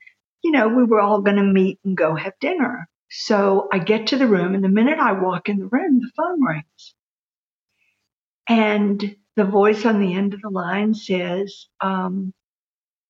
you 0.43 0.51
know, 0.51 0.69
we 0.69 0.83
were 0.83 1.01
all 1.01 1.21
going 1.21 1.37
to 1.37 1.43
meet 1.43 1.79
and 1.83 1.97
go 1.97 2.15
have 2.15 2.33
dinner. 2.39 2.87
So 3.09 3.67
I 3.71 3.79
get 3.79 4.07
to 4.07 4.17
the 4.17 4.27
room, 4.27 4.55
and 4.55 4.63
the 4.63 4.69
minute 4.69 4.99
I 4.99 5.13
walk 5.13 5.49
in 5.49 5.59
the 5.59 5.67
room, 5.67 5.99
the 5.99 6.11
phone 6.15 6.43
rings. 6.43 6.95
And 8.47 9.15
the 9.35 9.45
voice 9.45 9.85
on 9.85 9.99
the 9.99 10.13
end 10.13 10.33
of 10.33 10.41
the 10.41 10.49
line 10.49 10.93
says, 10.93 11.67
um, 11.81 12.33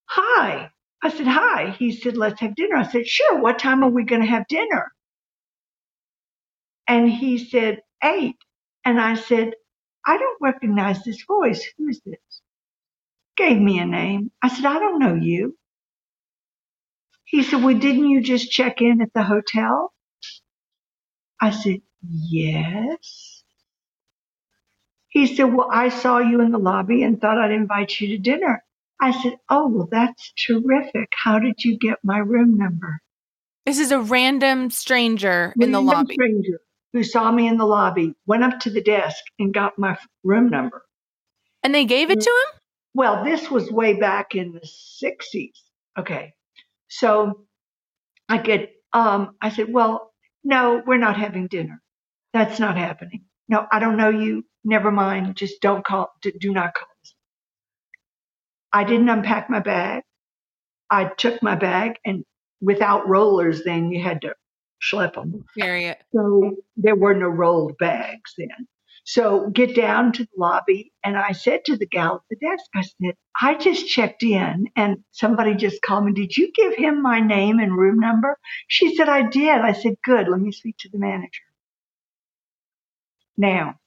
Hi. 0.06 0.72
I 1.04 1.10
said, 1.12 1.28
Hi. 1.28 1.72
He 1.80 1.94
said, 1.94 2.18
Let's 2.18 2.42
have 2.42 2.56
dinner. 2.56 2.78
I 2.78 2.88
said, 2.88 3.08
Sure. 3.08 3.40
What 3.42 3.60
time 3.60 3.84
are 3.84 3.90
we 3.92 4.06
going 4.06 4.22
to 4.24 4.28
have 4.28 4.48
dinner? 4.48 4.92
And 6.88 7.10
he 7.12 7.38
said, 7.38 7.82
Eight. 8.04 8.38
And 8.86 9.00
I 9.02 9.16
said, 9.16 9.54
I 10.08 10.18
don't 10.18 10.38
recognize 10.42 11.04
this 11.04 11.24
voice. 11.28 11.66
Who 11.78 11.90
is 11.90 12.02
this? 12.06 12.20
Gave 13.38 13.60
me 13.60 13.80
a 13.80 13.86
name. 13.86 14.32
I 14.44 14.50
said, 14.50 14.66
I 14.66 14.80
don't 14.80 15.00
know 15.00 15.16
you. 15.16 15.58
He 17.26 17.44
said, 17.44 17.64
Well, 17.64 17.78
didn't 17.78 18.10
you 18.10 18.22
just 18.22 18.52
check 18.52 18.82
in 18.82 19.02
at 19.02 19.14
the 19.14 19.24
hotel? 19.24 19.94
I 21.42 21.52
said, 21.52 21.82
Yes. 22.08 23.44
He 25.10 25.28
said, 25.36 25.46
Well, 25.54 25.70
I 25.72 25.90
saw 25.90 26.20
you 26.20 26.42
in 26.42 26.52
the 26.52 26.60
lobby 26.60 27.04
and 27.04 27.20
thought 27.22 27.38
I'd 27.40 27.52
invite 27.52 28.00
you 28.02 28.10
to 28.10 28.18
dinner. 28.20 28.64
I 29.02 29.12
said, 29.22 29.38
Oh, 29.50 29.68
well, 29.68 29.88
that's 29.92 30.34
terrific. 30.48 31.10
How 31.14 31.40
did 31.40 31.64
you 31.64 31.78
get 31.78 31.98
my 32.04 32.18
room 32.18 32.58
number? 32.58 33.00
This 33.66 33.80
is 33.80 33.92
a 33.92 34.00
random 34.00 34.70
stranger 34.70 35.54
random 35.58 35.62
in 35.62 35.72
the 35.72 35.82
lobby. 35.82 36.14
Stranger 36.16 36.60
who 36.94 37.04
saw 37.04 37.32
me 37.32 37.48
in 37.48 37.58
the 37.58 37.66
lobby 37.66 38.14
went 38.26 38.44
up 38.44 38.60
to 38.62 38.70
the 38.70 38.82
desk 38.82 39.24
and 39.38 39.54
got 39.54 39.78
my 39.78 39.98
room 40.24 40.50
number. 40.50 40.84
And 41.64 41.76
they 41.76 41.86
gave 41.86 42.10
it 42.10 42.22
to 42.22 42.30
him? 42.30 42.60
Well, 42.94 43.24
this 43.24 43.52
was 43.52 43.72
way 43.72 43.94
back 43.94 44.34
in 44.34 44.54
the 44.54 44.62
60s. 44.62 45.54
Okay. 45.98 46.34
So 46.88 47.46
I 48.28 48.38
get, 48.38 48.72
um, 48.94 49.36
I 49.42 49.50
said, 49.50 49.72
well, 49.72 50.12
no, 50.44 50.82
we're 50.86 50.98
not 50.98 51.18
having 51.18 51.48
dinner. 51.48 51.82
That's 52.34 52.60
not 52.60 52.78
happening. 52.78 53.26
No, 53.48 53.68
I 53.72 53.80
don't 53.80 53.98
know 53.98 54.10
you. 54.10 54.46
Never 54.64 54.92
mind. 54.92 55.36
Just 55.36 55.62
don't 55.62 55.86
call, 55.86 56.12
do 56.22 56.54
not 56.54 56.74
call. 56.74 56.88
I 58.72 58.84
didn't 58.84 59.10
unpack 59.10 59.50
my 59.50 59.60
bag. 59.60 60.04
I 60.90 61.06
took 61.06 61.42
my 61.44 61.56
bag 61.56 61.98
and 62.06 62.24
without 62.62 63.08
rollers, 63.08 63.64
then 63.64 63.92
you 63.92 64.04
had 64.04 64.22
to 64.22 64.36
schlep 64.82 65.14
them. 65.14 65.46
Period. 65.58 65.98
So 66.14 66.56
there 66.78 66.96
were 66.96 67.14
no 67.14 67.28
rolled 67.28 67.78
bags 67.78 68.34
then. 68.38 68.68
So 69.06 69.50
get 69.50 69.76
down 69.76 70.12
to 70.14 70.24
the 70.24 70.30
lobby, 70.38 70.92
and 71.04 71.18
I 71.18 71.32
said 71.32 71.66
to 71.66 71.78
the 71.78 71.88
gal 71.88 72.18
at 72.18 72.22
the 72.30 72.48
desk, 72.48 72.66
I 72.76 72.82
said, 72.82 73.16
I 73.42 73.56
just 73.56 73.88
checked 73.88 74.22
in, 74.22 74.70
and 74.76 74.98
somebody 75.12 75.56
just 75.56 75.82
called 75.82 76.06
me. 76.06 76.12
Did 76.14 76.38
you 76.38 76.52
give 76.52 76.76
him 76.76 77.02
my 77.02 77.20
name 77.20 77.60
and 77.60 77.76
room 77.76 78.00
number? 78.00 78.38
She 78.68 78.96
said, 78.96 79.10
I 79.10 79.24
did. 79.28 79.62
I 79.62 79.72
said, 79.74 79.96
Good. 80.04 80.28
Let 80.28 80.40
me 80.40 80.52
speak 80.52 80.78
to 80.80 80.90
the 80.90 81.00
manager. 81.00 81.42
Now, 83.38 83.80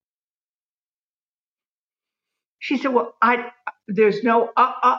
she 2.59 2.79
said, 2.79 2.93
Well, 2.93 3.15
I 3.23 3.53
there's 3.89 4.23
no 4.25 4.51
uh 4.57 4.73
uh 4.83 4.99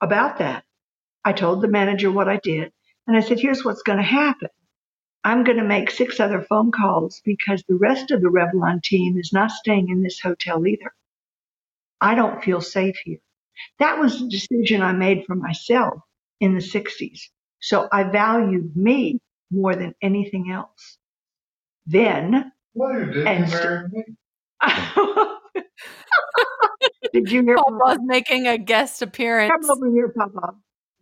about 0.00 0.38
that. 0.38 0.64
I 1.24 1.32
told 1.32 1.62
the 1.62 1.68
manager 1.68 2.10
what 2.10 2.28
I 2.28 2.36
did, 2.38 2.72
and 3.06 3.16
I 3.16 3.20
said, 3.20 3.40
Here's 3.40 3.64
what's 3.64 3.82
going 3.82 3.98
to 3.98 4.04
happen. 4.04 4.48
I'm 5.24 5.44
going 5.44 5.56
to 5.58 5.64
make 5.64 5.90
six 5.90 6.20
other 6.20 6.42
phone 6.42 6.70
calls 6.70 7.20
because 7.24 7.62
the 7.68 7.76
rest 7.76 8.10
of 8.10 8.20
the 8.20 8.28
Revlon 8.28 8.82
team 8.82 9.18
is 9.18 9.32
not 9.32 9.50
staying 9.50 9.88
in 9.88 10.02
this 10.02 10.20
hotel 10.20 10.66
either. 10.66 10.92
I 12.00 12.14
don't 12.14 12.42
feel 12.44 12.60
safe 12.60 12.96
here. 13.04 13.18
That 13.78 13.98
was 13.98 14.20
a 14.20 14.28
decision 14.28 14.82
I 14.82 14.92
made 14.92 15.24
for 15.26 15.34
myself 15.34 16.00
in 16.40 16.54
the 16.54 16.60
60s. 16.60 17.20
So 17.60 17.88
I 17.90 18.04
valued 18.04 18.76
me 18.76 19.20
more 19.50 19.74
than 19.74 19.94
anything 20.02 20.50
else. 20.50 20.98
Then. 21.86 22.52
Well, 22.74 22.98
you 23.00 23.06
did. 23.12 23.26
And 23.26 23.50
you 23.50 23.88
me. 23.92 24.04
did 27.12 27.30
you 27.30 27.42
hear 27.42 27.56
Papa's 27.56 27.80
Papa? 27.80 28.00
making 28.04 28.46
a 28.46 28.58
guest 28.58 29.02
appearance? 29.02 29.50
Come 29.50 29.70
over 29.70 29.90
here, 29.90 30.12
Papa. 30.16 30.54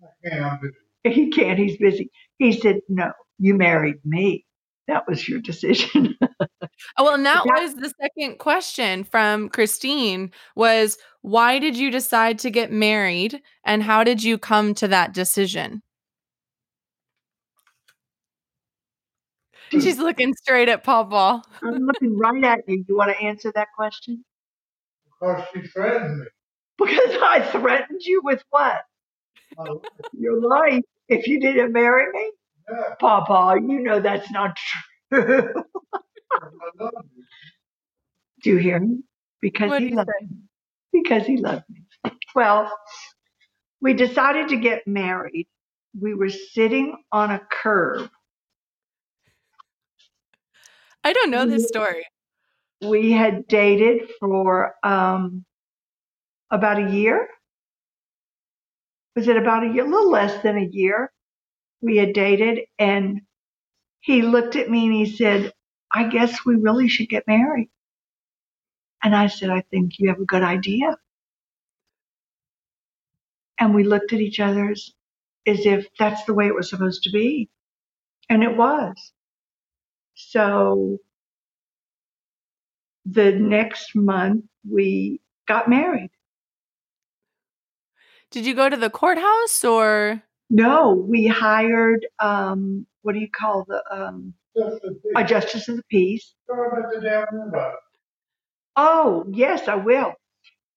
I 0.03 0.29
can't. 0.29 0.61
He 1.05 1.31
can't. 1.31 1.59
He's 1.59 1.77
busy. 1.77 2.11
He 2.39 2.53
said, 2.53 2.81
no, 2.89 3.13
you 3.39 3.55
married 3.55 3.97
me. 4.05 4.47
That 4.89 5.09
was 5.09 5.29
your 5.29 5.41
decision. 5.41 6.17
oh, 6.43 6.69
well, 6.99 7.15
and 7.15 7.25
that 7.25 7.45
was 7.45 7.75
the 7.75 7.93
second 8.01 8.39
question 8.39 9.05
from 9.05 9.49
Christine 9.49 10.33
was 10.57 10.99
why 11.23 11.59
did 11.59 11.77
you 11.77 11.91
decide 11.91 12.39
to 12.41 12.51
get 12.51 12.73
married 12.73 13.41
and 13.65 13.83
how 13.83 14.03
did 14.03 14.23
you 14.25 14.39
come 14.39 14.75
to 14.75 14.89
that 14.89 15.15
decision? 15.15 15.83
Hmm. 19.71 19.81
She's 19.81 19.99
looking 19.99 20.35
straight 20.35 20.69
at 20.69 20.85
Papa. 20.85 21.43
I'm 21.63 21.87
looking 21.87 22.19
right 22.19 22.45
at 22.45 22.61
you. 22.69 22.85
You 22.89 22.97
want 22.97 23.17
to 23.17 23.25
answer 23.25 23.53
that 23.55 23.69
question? 23.77 24.25
Because 25.23 25.45
she 25.55 25.63
threatened 25.69 26.21
me. 26.21 26.27
Because 26.79 27.17
I 27.23 27.49
threatened 27.53 28.03
you 28.03 28.23
with 28.25 28.43
what? 28.51 28.83
Oh. 29.57 29.83
Your 30.19 30.41
life 30.41 30.83
if 31.09 31.29
you 31.29 31.41
didn't 31.41 31.73
marry 31.73 32.11
me? 32.13 32.33
Yeah. 32.71 32.95
Papa, 32.99 33.61
you 33.61 33.81
know 33.81 34.01
that's 34.01 34.31
not 34.33 34.57
true. 35.11 35.23
Do 35.23 35.65
I 36.41 36.85
love 36.85 36.93
you. 37.15 38.53
you 38.53 38.57
hear 38.57 38.81
me? 38.81 38.99
Because 39.41 39.71
What 39.71 39.83
he 39.83 39.91
loved 39.91 40.11
say? 40.21 40.27
me. 40.27 40.37
Because 41.03 41.27
he 41.27 41.37
loved 41.37 41.65
me. 41.69 41.83
Well, 42.35 42.73
we 43.81 43.95
decided 43.95 44.49
to 44.49 44.57
get 44.57 44.87
married. 44.87 45.47
We 46.01 46.15
were 46.15 46.31
sitting 46.31 46.97
on 47.13 47.31
a 47.31 47.41
curb. 47.51 48.11
I 51.05 51.13
don't 51.13 51.31
know 51.31 51.47
this 51.47 51.69
story. 51.69 52.07
We 52.83 53.13
had 53.13 53.47
dated 53.49 54.11
for 54.21 54.75
um, 54.83 55.45
about 56.51 56.79
a 56.79 56.91
year. 56.91 57.29
Was 59.17 59.29
it 59.29 59.37
about 59.37 59.65
a 59.65 59.73
year? 59.73 59.85
A 59.85 59.89
little 59.89 60.11
less 60.11 60.43
than 60.43 60.59
a 60.59 60.69
year. 60.71 61.13
We 61.83 61.97
had 61.97 62.13
dated, 62.15 62.61
and 62.79 63.23
he 64.01 64.23
looked 64.23 64.57
at 64.57 64.71
me 64.71 64.87
and 64.87 64.95
he 64.95 65.17
said, 65.17 65.53
I 65.95 66.09
guess 66.09 66.45
we 66.47 66.57
really 66.57 66.89
should 66.89 67.09
get 67.09 67.27
married. 67.27 67.71
And 69.03 69.15
I 69.15 69.29
said, 69.29 69.51
I 69.51 69.63
think 69.71 69.95
you 69.99 70.09
have 70.09 70.21
a 70.21 70.25
good 70.27 70.43
idea. 70.43 70.97
And 73.59 73.75
we 73.75 73.85
looked 73.85 74.13
at 74.13 74.21
each 74.21 74.41
other 74.41 74.71
as, 74.71 74.91
as 75.47 75.67
if 75.67 75.89
that's 75.99 76.25
the 76.25 76.35
way 76.35 76.47
it 76.47 76.55
was 76.55 76.71
supposed 76.71 77.05
to 77.05 77.11
be. 77.11 77.49
And 78.31 78.43
it 78.43 78.57
was. 78.57 78.95
So 80.15 80.99
the 83.05 83.33
next 83.33 83.95
month 83.95 84.45
we 84.69 85.21
got 85.47 85.69
married. 85.69 86.11
Did 88.31 88.47
you 88.47 88.55
go 88.55 88.69
to 88.69 88.77
the 88.77 88.91
courthouse 88.91 89.65
or? 89.65 90.23
No, 90.49 90.93
we 90.93 91.27
hired, 91.27 92.07
um, 92.19 92.87
what 93.03 93.13
do 93.15 93.19
you 93.19 93.31
call 93.31 93.65
the, 93.67 93.83
um, 93.91 94.35
Just 94.57 94.83
the 94.83 94.99
a 95.17 95.25
justice 95.25 95.69
of 95.69 95.77
the 95.77 95.83
peace. 95.91 96.35
Sorry 96.47 96.69
about 96.81 96.93
the 96.93 97.01
damn 97.01 97.27
robot. 97.33 97.75
Oh, 98.77 99.25
yes, 99.31 99.69
I 99.69 99.75
will. 99.75 100.15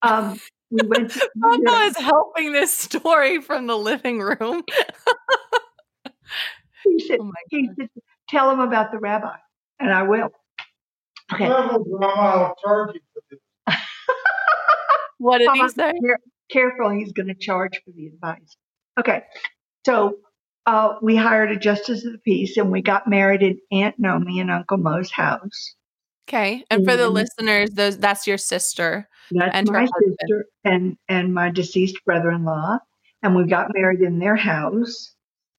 Um, 0.01 0.39
we 0.69 0.85
went 0.85 1.11
to, 1.11 1.29
Papa 1.41 1.83
is 1.85 1.97
helping 1.97 2.51
this 2.51 2.73
story 2.73 3.41
from 3.41 3.67
the 3.67 3.77
living 3.77 4.19
room. 4.19 4.63
he 6.83 6.99
said, 6.99 7.17
Oh 7.21 7.23
my 7.23 7.33
he 7.49 7.69
said, 7.79 7.89
tell 8.27 8.51
him 8.51 8.59
about 8.59 8.91
the 8.91 8.97
rabbi. 8.97 9.35
And 9.79 9.93
I 9.93 10.03
will. 10.03 10.29
Okay. 11.33 11.49
Level 11.49 11.83
drama, 11.83 12.21
I'll 12.21 12.55
charge 12.63 12.95
you 12.95 13.01
for 13.13 13.21
this. 13.29 13.39
What 15.17 15.39
did 15.39 15.49
he 15.53 15.69
say? 15.69 15.93
Careful, 16.51 16.89
he's 16.91 17.13
going 17.13 17.27
to 17.27 17.35
charge 17.35 17.81
for 17.83 17.91
the 17.95 18.07
advice. 18.07 18.57
Okay. 18.99 19.23
So 19.85 20.17
uh, 20.65 20.95
we 21.01 21.15
hired 21.15 21.51
a 21.51 21.55
justice 21.57 22.05
of 22.05 22.11
the 22.11 22.17
peace 22.19 22.57
and 22.57 22.71
we 22.71 22.81
got 22.81 23.07
married 23.07 23.41
in 23.41 23.57
Aunt 23.71 23.99
Nomi 23.99 24.41
and 24.41 24.51
Uncle 24.51 24.77
Mo's 24.77 25.11
house. 25.11 25.75
Okay. 26.27 26.63
And 26.69 26.85
for 26.85 26.95
the 26.97 27.09
listeners, 27.09 27.69
those 27.71 27.97
that's 27.97 28.27
your 28.27 28.38
sister. 28.38 29.07
That's 29.31 29.55
And 29.55 29.67
my 29.69 29.81
husband. 29.81 30.17
sister 30.21 30.45
and 30.63 30.97
and 31.07 31.33
my 31.33 31.49
deceased 31.49 32.03
brother-in-law, 32.05 32.79
and 33.23 33.35
we 33.35 33.45
got 33.45 33.71
married 33.73 34.01
in 34.01 34.19
their 34.19 34.35
house. 34.35 35.13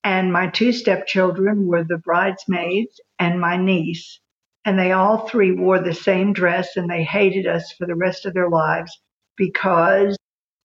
And 0.05 0.33
my 0.33 0.49
two 0.49 0.73
stepchildren 0.73 1.67
were 1.67 1.83
the 1.83 1.99
bridesmaids 1.99 3.01
and 3.19 3.41
my 3.41 3.57
niece, 3.57 4.21
and 4.67 4.79
they 4.79 4.93
all 4.93 5.29
three 5.29 5.53
wore 5.53 5.79
the 5.81 5.95
same 5.95 6.35
dress, 6.35 6.77
and 6.77 6.91
they 6.91 7.05
hated 7.05 7.47
us 7.47 7.73
for 7.73 7.87
the 7.87 7.95
rest 7.95 8.27
of 8.27 8.35
their 8.35 8.51
lives 8.51 9.01
because 9.37 10.19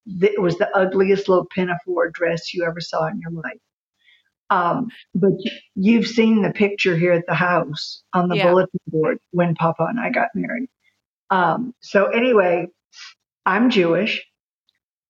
it 0.08 0.42
was 0.42 0.58
the 0.58 0.70
ugliest 0.76 1.30
little 1.30 1.46
pinafore 1.46 2.10
dress 2.10 2.54
you 2.54 2.66
ever 2.66 2.82
saw 2.82 3.08
in 3.08 3.22
your 3.22 3.32
life. 3.32 3.60
Um, 4.50 4.90
but 5.16 5.32
you've 5.76 6.08
seen 6.08 6.42
the 6.42 6.52
picture 6.52 6.98
here 6.98 7.14
at 7.14 7.26
the 7.28 7.36
house 7.36 8.04
on 8.14 8.28
the 8.28 8.36
Yeah. 8.36 8.50
bulletin 8.50 8.80
board 8.88 9.20
when 9.32 9.56
Papa 9.56 9.86
and 9.86 10.00
I 10.00 10.10
got 10.10 10.30
married. 10.36 10.68
Um, 11.30 11.74
so 11.82 12.08
anyway, 12.08 12.68
I'm 13.46 13.70
Jewish. 13.70 14.26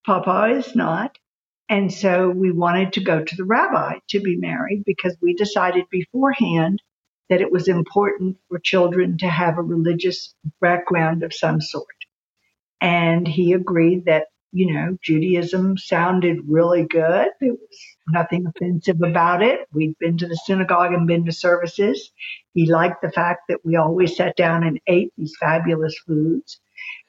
Papa 0.06 0.56
is 0.58 0.76
not. 0.76 1.18
And 1.70 1.92
so 1.92 2.30
we 2.30 2.52
wanted 2.52 2.94
to 2.94 3.02
go 3.04 3.24
to 3.24 3.36
the 3.36 3.46
rabbi 3.46 4.00
to 4.10 4.20
be 4.20 4.36
married 4.36 4.84
because 4.86 5.16
we 5.22 5.34
decided 5.34 5.86
beforehand 5.90 6.82
that 7.32 7.40
it 7.40 7.50
was 7.50 7.70
important 7.70 8.36
for 8.50 8.60
children 8.60 9.18
to 9.18 9.28
have 9.30 9.58
a 9.58 9.62
religious 9.62 10.36
background 10.60 11.24
of 11.24 11.34
some 11.34 11.62
sort. 11.62 11.88
And 12.82 13.26
he 13.26 13.54
agreed 13.54 14.04
that, 14.04 14.26
you 14.52 14.74
know, 14.74 14.98
Judaism 15.02 15.78
sounded 15.78 16.40
really 16.46 16.84
good. 16.86 17.30
There 17.40 17.54
was 17.54 17.80
nothing 18.10 18.46
offensive 18.46 19.02
about 19.02 19.42
it. 19.42 19.62
We'd 19.72 19.98
been 19.98 20.18
to 20.18 20.28
the 20.28 20.36
synagogue 20.46 20.92
and 20.92 21.08
been 21.08 21.26
to 21.26 21.32
services. 21.32 22.12
He 22.54 22.70
liked 22.70 23.02
the 23.02 23.14
fact 23.14 23.44
that 23.48 23.66
we 23.66 23.78
always 23.78 24.18
sat 24.18 24.36
down 24.36 24.66
and 24.66 24.82
ate 24.88 25.14
these 25.18 25.34
fabulous 25.40 25.98
foods. 26.06 26.60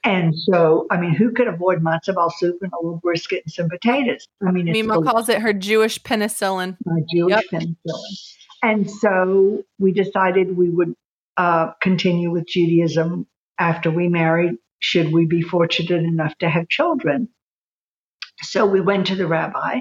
And 0.04 0.32
so, 0.37 0.87
I 0.92 1.00
mean, 1.00 1.14
who 1.14 1.32
could 1.32 1.48
avoid 1.48 1.82
matzo 1.82 2.14
ball 2.14 2.32
soup 2.38 2.58
and 2.62 2.70
a 2.72 2.76
little 2.80 3.00
brisket 3.02 3.42
and 3.44 3.52
some 3.52 3.68
potatoes? 3.68 4.28
I 4.46 4.52
mean, 4.52 4.68
it's 4.68 4.76
Mima 4.76 5.02
calls 5.02 5.28
it 5.28 5.40
her 5.40 5.52
Jewish 5.52 6.00
penicillin. 6.00 6.76
my 6.85 7.00
Jewish 7.12 7.30
Yep. 7.30 7.44
penicillin. 7.52 8.37
And 8.62 8.88
so 8.90 9.64
we 9.79 9.92
decided 9.92 10.57
we 10.57 10.70
would 10.70 10.94
uh, 11.37 11.72
continue 11.81 12.31
with 12.31 12.46
Judaism 12.46 13.27
after 13.59 13.90
we 13.90 14.09
married, 14.09 14.53
should 14.79 15.12
we 15.12 15.27
be 15.27 15.42
fortunate 15.42 16.05
enough 16.05 16.37
to 16.38 16.48
have 16.48 16.68
children. 16.68 17.29
So 18.42 18.66
we 18.66 18.81
went 18.81 19.07
to 19.09 19.16
the 19.16 19.27
rabbi, 19.27 19.81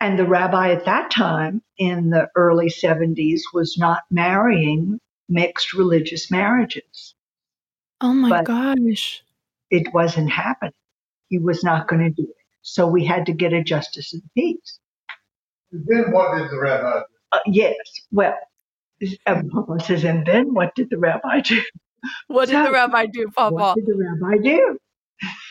and 0.00 0.18
the 0.18 0.26
rabbi 0.26 0.72
at 0.72 0.84
that 0.84 1.10
time 1.10 1.62
in 1.78 2.10
the 2.10 2.28
early 2.36 2.68
70s 2.68 3.40
was 3.52 3.76
not 3.78 4.02
marrying 4.10 4.98
mixed 5.28 5.72
religious 5.72 6.30
marriages. 6.30 7.14
Oh 8.00 8.12
my 8.12 8.28
But- 8.28 8.44
gosh. 8.46 9.22
It 9.70 9.92
wasn't 9.92 10.30
happening. 10.30 10.72
He 11.30 11.38
was 11.38 11.64
not 11.64 11.88
going 11.88 12.02
to 12.02 12.10
do 12.10 12.28
it. 12.28 12.36
So 12.62 12.86
we 12.86 13.04
had 13.04 13.26
to 13.26 13.32
get 13.32 13.52
a 13.52 13.64
justice 13.64 14.14
of 14.14 14.20
the 14.22 14.28
peace. 14.36 14.78
Then 15.72 16.12
what 16.12 16.38
did 16.38 16.50
the 16.50 16.60
rabbi 16.60 17.00
do? 17.00 17.04
Uh, 17.34 17.38
yes. 17.46 17.76
Well, 18.12 18.34
um, 19.26 19.48
Papa 19.50 19.80
says, 19.84 20.04
and 20.04 20.24
then 20.26 20.54
what 20.54 20.74
did 20.74 20.90
the 20.90 20.98
rabbi 20.98 21.40
do? 21.40 21.60
What 22.28 22.46
did 22.48 22.54
So- 22.56 22.64
the 22.64 22.72
rabbi 22.72 23.06
do, 23.06 23.28
Papa? 23.34 23.54
What 23.54 23.76
did 23.76 23.86
the 23.86 23.96
rabbi 23.96 24.42
do? 24.42 24.78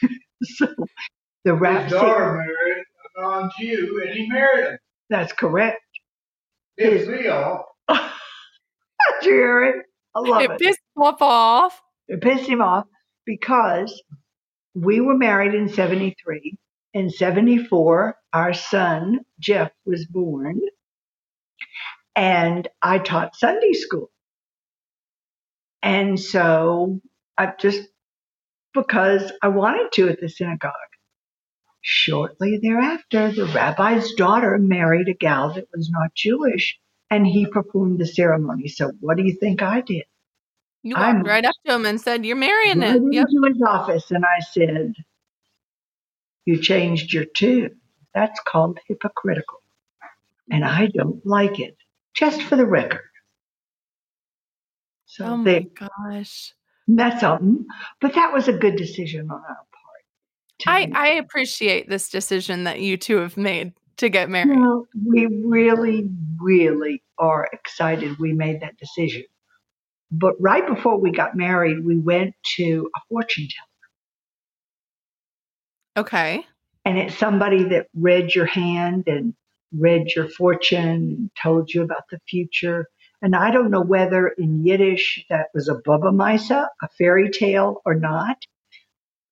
so 0.44 0.68
the 1.46 1.54
His 1.54 1.62
rabbi, 1.62 1.90
daughter 1.90 2.34
married 2.38 2.84
a 3.18 3.22
non-Jew, 3.22 4.02
and 4.06 4.16
he 4.18 4.30
married 4.30 4.66
him. 4.74 4.78
that's 5.10 5.34
correct. 5.34 5.82
Pissed 6.78 7.10
me 7.10 7.28
off. 7.28 7.66
Jared, 9.24 9.84
I 10.16 10.20
love 10.20 10.42
It 10.42 10.52
it. 10.52 10.60
pissed 10.60 10.80
Papa 10.98 11.24
off. 11.24 11.82
It 12.08 12.22
pissed 12.22 12.48
him 12.48 12.62
off 12.62 12.86
because 13.26 14.02
we 14.76 15.00
were 15.02 15.18
married 15.18 15.54
in 15.56 15.70
73. 15.70 16.56
In 16.94 17.10
74, 17.10 18.16
our 18.34 18.54
son, 18.54 19.20
Jeff, 19.40 19.72
was 19.86 20.06
born. 20.06 20.60
And 22.16 22.68
I 22.82 23.00
taught 23.00 23.36
Sunday 23.36 23.74
school. 23.74 24.12
And 25.84 26.20
so 26.20 27.02
I 27.38 27.54
just, 27.60 27.88
because 28.74 29.32
I 29.42 29.50
wanted 29.50 29.92
to 29.94 30.10
at 30.10 30.20
the 30.22 30.30
synagogue. 30.30 30.74
Shortly 31.82 32.60
thereafter, 32.62 33.32
the 33.32 33.46
rabbi's 33.48 34.14
daughter 34.14 34.58
married 34.60 35.10
a 35.10 35.14
gal 35.14 35.54
that 35.54 35.68
was 35.76 35.90
not 35.90 36.14
Jewish, 36.16 36.80
and 37.10 37.28
he 37.28 37.46
performed 37.48 38.00
the 38.00 38.08
ceremony. 38.08 38.70
So, 38.70 38.92
what 39.02 39.18
do 39.18 39.24
you 39.24 39.34
think 39.36 39.62
I 39.62 39.82
did? 39.82 40.06
You 40.84 40.96
I'm- 40.96 41.18
walked 41.18 41.28
right 41.28 41.46
up 41.46 41.56
to 41.66 41.74
him 41.76 41.86
and 41.86 42.00
said, 42.00 42.26
You're 42.26 42.38
marrying 42.38 42.80
right 42.80 42.90
it. 42.90 42.98
into 42.98 43.12
Yep. 43.12 43.28
his 43.54 43.62
office 43.68 44.12
and 44.12 44.26
I 44.26 44.40
said, 44.42 44.94
You 46.46 46.60
changed 46.62 47.14
your 47.14 47.26
tune. 47.26 47.80
That's 48.14 48.40
called 48.48 48.80
hypocritical. 48.88 49.60
And 50.52 50.66
I 50.66 50.88
don't 50.88 51.26
like 51.26 51.60
it. 51.60 51.78
Just 52.16 52.42
for 52.44 52.56
the 52.56 52.66
record. 52.66 53.02
So 55.06 55.26
Oh 55.26 55.38
my 55.38 55.66
gosh. 55.80 56.54
that's 56.88 57.22
something. 57.22 57.66
But 58.02 58.14
that 58.16 58.34
was 58.34 58.48
a 58.48 58.54
good 58.54 58.76
decision 58.76 59.30
on 59.30 59.38
our 59.42 59.46
part. 59.46 59.68
I. 60.66 60.92
I 60.94 61.08
appreciate 61.16 61.90
this 61.90 62.10
decision 62.10 62.64
that 62.66 62.80
you 62.82 62.98
two 62.98 63.18
have 63.18 63.38
made 63.38 63.74
to 63.98 64.10
get 64.10 64.30
married. 64.30 64.58
Well, 64.60 64.88
we 65.06 65.28
really, 65.46 66.10
really 66.42 67.04
are 67.18 67.48
excited 67.54 68.18
we 68.20 68.34
made 68.34 68.62
that 68.62 68.78
decision. 68.78 69.24
But 70.12 70.34
right 70.40 70.66
before 70.68 71.00
we 71.00 71.12
got 71.12 71.36
married, 71.36 71.84
we 71.86 71.98
went 71.98 72.34
to 72.58 72.90
a 72.96 73.00
fortune 73.10 73.48
teller. 75.96 76.04
Okay. 76.06 76.46
and 76.86 76.98
it's 76.98 77.16
somebody 77.16 77.64
that 77.66 77.88
read 77.96 78.34
your 78.34 78.46
hand 78.48 79.04
and 79.08 79.34
read 79.78 80.08
your 80.16 80.28
fortune 80.30 81.30
told 81.42 81.74
you 81.74 81.82
about 81.84 82.04
the 82.12 82.20
future. 82.28 82.88
And 83.22 83.36
I 83.36 83.52
don't 83.52 83.72
know 83.72 83.82
whether 83.82 84.28
in 84.28 84.66
Yiddish 84.66 85.26
that 85.30 85.48
was 85.54 85.70
a 85.70 85.76
Baba 85.76 86.12
Misa, 86.12 86.68
a 86.82 86.90
fairy 86.98 87.30
tale, 87.30 87.82
or 87.86 87.96
not. 87.96 88.38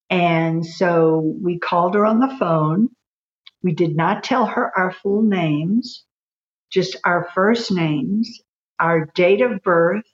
And 0.09 0.65
so 0.65 1.35
we 1.41 1.59
called 1.59 1.95
her 1.95 2.05
on 2.05 2.19
the 2.19 2.35
phone. 2.39 2.89
We 3.63 3.73
did 3.73 3.95
not 3.95 4.23
tell 4.23 4.45
her 4.45 4.71
our 4.77 4.91
full 4.91 5.21
names, 5.21 6.05
just 6.71 6.97
our 7.05 7.29
first 7.35 7.71
names, 7.71 8.41
our 8.79 9.09
date 9.13 9.41
of 9.41 9.61
birth, 9.61 10.05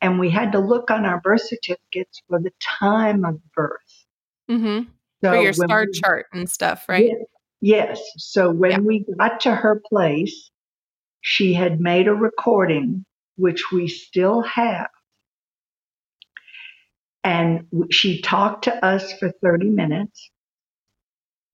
and 0.00 0.18
we 0.20 0.28
had 0.30 0.52
to 0.52 0.58
look 0.58 0.90
on 0.90 1.06
our 1.06 1.20
birth 1.20 1.42
certificates 1.42 2.22
for 2.28 2.38
the 2.40 2.52
time 2.60 3.24
of 3.24 3.40
birth. 3.54 4.04
Mm-hmm. 4.50 4.90
So 5.24 5.30
For 5.32 5.36
your 5.42 5.52
star 5.52 5.86
we- 5.86 5.98
chart 5.98 6.26
and 6.32 6.48
stuff, 6.48 6.84
right? 6.88 7.10
Yes. 7.66 8.02
So 8.18 8.50
when 8.52 8.72
Yeah. 8.72 8.78
we 8.84 9.06
got 9.18 9.40
to 9.42 9.54
her 9.54 9.82
place, 9.88 10.50
she 11.22 11.54
had 11.54 11.80
made 11.80 12.08
a 12.08 12.14
recording, 12.14 13.04
which 13.36 13.72
we 13.72 13.88
still 13.88 14.42
have. 14.42 14.88
And 17.24 17.68
she 17.90 18.22
talked 18.22 18.64
to 18.64 18.84
us 18.84 19.12
for 19.18 19.30
30 19.42 19.70
minutes 19.70 20.30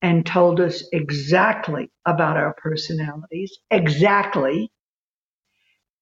and 0.01 0.25
told 0.25 0.61
us 0.61 0.83
exactly 0.93 1.91
about 2.05 2.37
our 2.37 2.55
personalities, 2.55 3.57
exactly. 3.71 4.71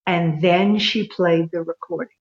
And 0.08 0.42
then 0.42 0.80
she 0.80 1.08
played 1.08 1.50
the 1.52 1.64
recording. 1.64 2.18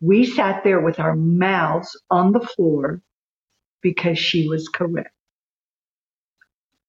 We 0.00 0.26
sat 0.26 0.64
there 0.64 0.80
with 0.80 1.00
our 1.00 1.16
mouths 1.16 1.96
on 2.10 2.32
the 2.32 2.40
floor 2.40 3.02
because 3.82 4.18
she 4.18 4.48
was 4.48 4.68
correct. 4.68 5.14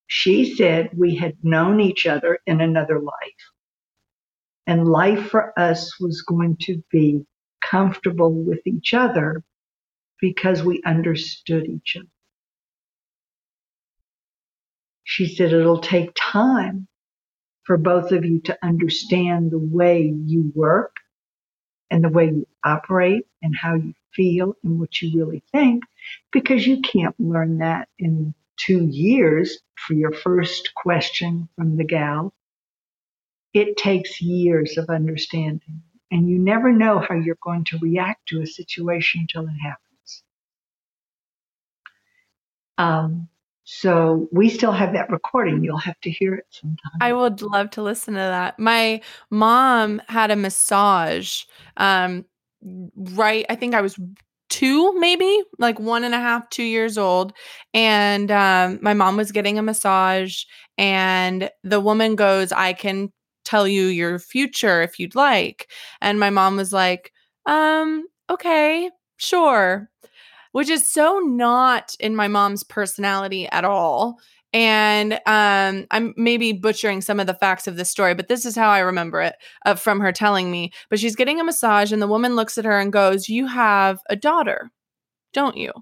She 0.08 0.56
said 0.56 0.92
we 0.96 1.16
had 1.16 1.36
known 1.44 1.82
each 1.82 2.06
other 2.06 2.40
in 2.46 2.62
another 2.62 3.00
life. 3.00 3.14
And 4.68 4.88
life 4.88 5.30
for 5.30 5.58
us 5.60 6.00
was 6.00 6.22
going 6.24 6.58
to 6.62 6.84
be 6.92 7.26
comfortable 7.62 8.34
with 8.34 8.62
each 8.66 8.94
other 8.94 9.44
because 10.22 10.64
we 10.64 10.82
understood 10.86 11.68
each 11.68 11.98
other. 11.98 12.08
She 15.04 15.28
said 15.28 15.54
it'll 15.54 15.82
take 15.82 16.12
time 16.16 16.88
for 17.66 17.78
both 17.78 18.12
of 18.12 18.26
you 18.26 18.42
to 18.42 18.58
understand 18.64 19.52
the 19.52 19.60
way 19.60 20.14
you 20.26 20.52
work 20.56 20.96
and 21.92 22.04
the 22.04 22.10
way 22.10 22.26
you 22.28 22.48
operate 22.64 23.26
and 23.42 23.56
how 23.56 23.76
you 23.76 23.94
feel 24.14 24.56
and 24.64 24.80
what 24.80 25.02
you 25.02 25.18
really 25.20 25.44
think 25.52 25.84
because 26.32 26.66
you 26.68 26.82
can't 26.82 27.16
learn 27.20 27.60
that 27.60 27.90
in 28.00 28.34
two 28.58 28.86
years 28.86 29.60
for 29.76 29.94
your 29.94 30.12
first 30.12 30.74
question 30.76 31.50
from 31.56 31.78
the 31.78 31.84
gal. 31.84 32.34
It 33.54 33.78
takes 33.78 34.22
years 34.22 34.78
of 34.78 34.90
understanding, 34.90 35.82
and 36.12 36.30
you 36.30 36.38
never 36.40 36.72
know 36.72 37.00
how 37.00 37.16
you're 37.16 37.38
going 37.42 37.64
to 37.66 37.78
react 37.80 38.28
to 38.30 38.42
a 38.42 38.48
situation 38.48 39.22
until 39.22 39.44
it 39.44 39.58
happens. 39.58 40.24
Um, 42.78 43.30
so 43.64 44.28
we 44.32 44.50
still 44.50 44.72
have 44.72 44.94
that 44.94 45.10
recording. 45.10 45.64
You'll 45.64 45.78
have 45.78 46.00
to 46.02 46.12
hear 46.12 46.36
it 46.36 46.46
sometime. 46.52 46.92
I 47.02 47.14
would 47.14 47.42
love 47.42 47.72
to 47.72 47.82
listen 47.82 48.14
to 48.14 48.20
that. 48.20 48.60
My 48.60 49.02
mom 49.32 50.02
had 50.08 50.30
a 50.30 50.36
massage. 50.36 51.44
Um, 51.78 52.26
right, 52.62 53.46
I 53.50 53.56
think 53.56 53.74
I 53.74 53.82
was 53.82 53.98
two, 54.50 54.98
maybe 55.00 55.44
like 55.60 55.80
one 55.80 56.04
and 56.04 56.16
a 56.16 56.20
half, 56.20 56.50
two 56.50 56.64
years 56.64 56.98
old, 56.98 57.34
and 57.74 58.32
um, 58.32 58.80
my 58.82 58.94
mom 58.94 59.18
was 59.18 59.32
getting 59.32 59.58
a 59.60 59.64
massage, 59.64 60.44
and 60.78 61.50
the 61.64 61.80
woman 61.80 62.16
goes, 62.16 62.52
"I 62.52 62.74
can 62.74 63.12
tell 63.44 63.68
you 63.68 63.86
your 63.88 64.20
future 64.20 64.82
if 64.82 65.00
you'd 65.00 65.16
like," 65.16 65.70
and 66.02 66.20
my 66.20 66.30
mom 66.30 66.58
was 66.58 66.74
like, 66.74 67.12
"Um, 67.46 68.06
okay, 68.30 68.90
sure." 69.18 69.90
Which 70.52 70.70
is 70.70 70.92
so 70.92 71.20
not 71.20 71.96
in 72.00 72.16
my 72.16 72.28
mom's 72.28 72.64
personality 72.64 73.48
at 73.50 73.66
all 73.66 74.20
and 74.56 75.14
um, 75.26 75.86
I'm 75.92 76.14
maybe 76.16 76.54
butchering 76.54 77.02
some 77.02 77.20
of 77.20 77.28
the 77.28 77.34
facts 77.34 77.68
of 77.68 77.76
this 77.76 77.92
story, 77.92 78.16
but 78.16 78.30
this 78.30 78.46
is 78.46 78.56
how 78.56 78.70
I 78.70 78.80
remember 78.80 79.22
it 79.22 79.36
uh, 79.66 79.76
from 79.76 80.00
her 80.00 80.14
telling 80.14 80.50
me. 80.50 80.72
But 80.90 81.00
she's 81.00 81.16
getting 81.18 81.42
a 81.42 81.44
massage, 81.44 81.92
and 81.92 82.02
the 82.02 82.08
woman 82.08 82.38
looks 82.38 82.58
at 82.58 82.66
her 82.66 82.80
and 82.80 82.94
goes, 82.94 83.28
"You 83.30 83.48
have 83.48 84.00
a 84.10 84.16
daughter, 84.16 84.72
don't 85.34 85.58
you?" 85.58 85.74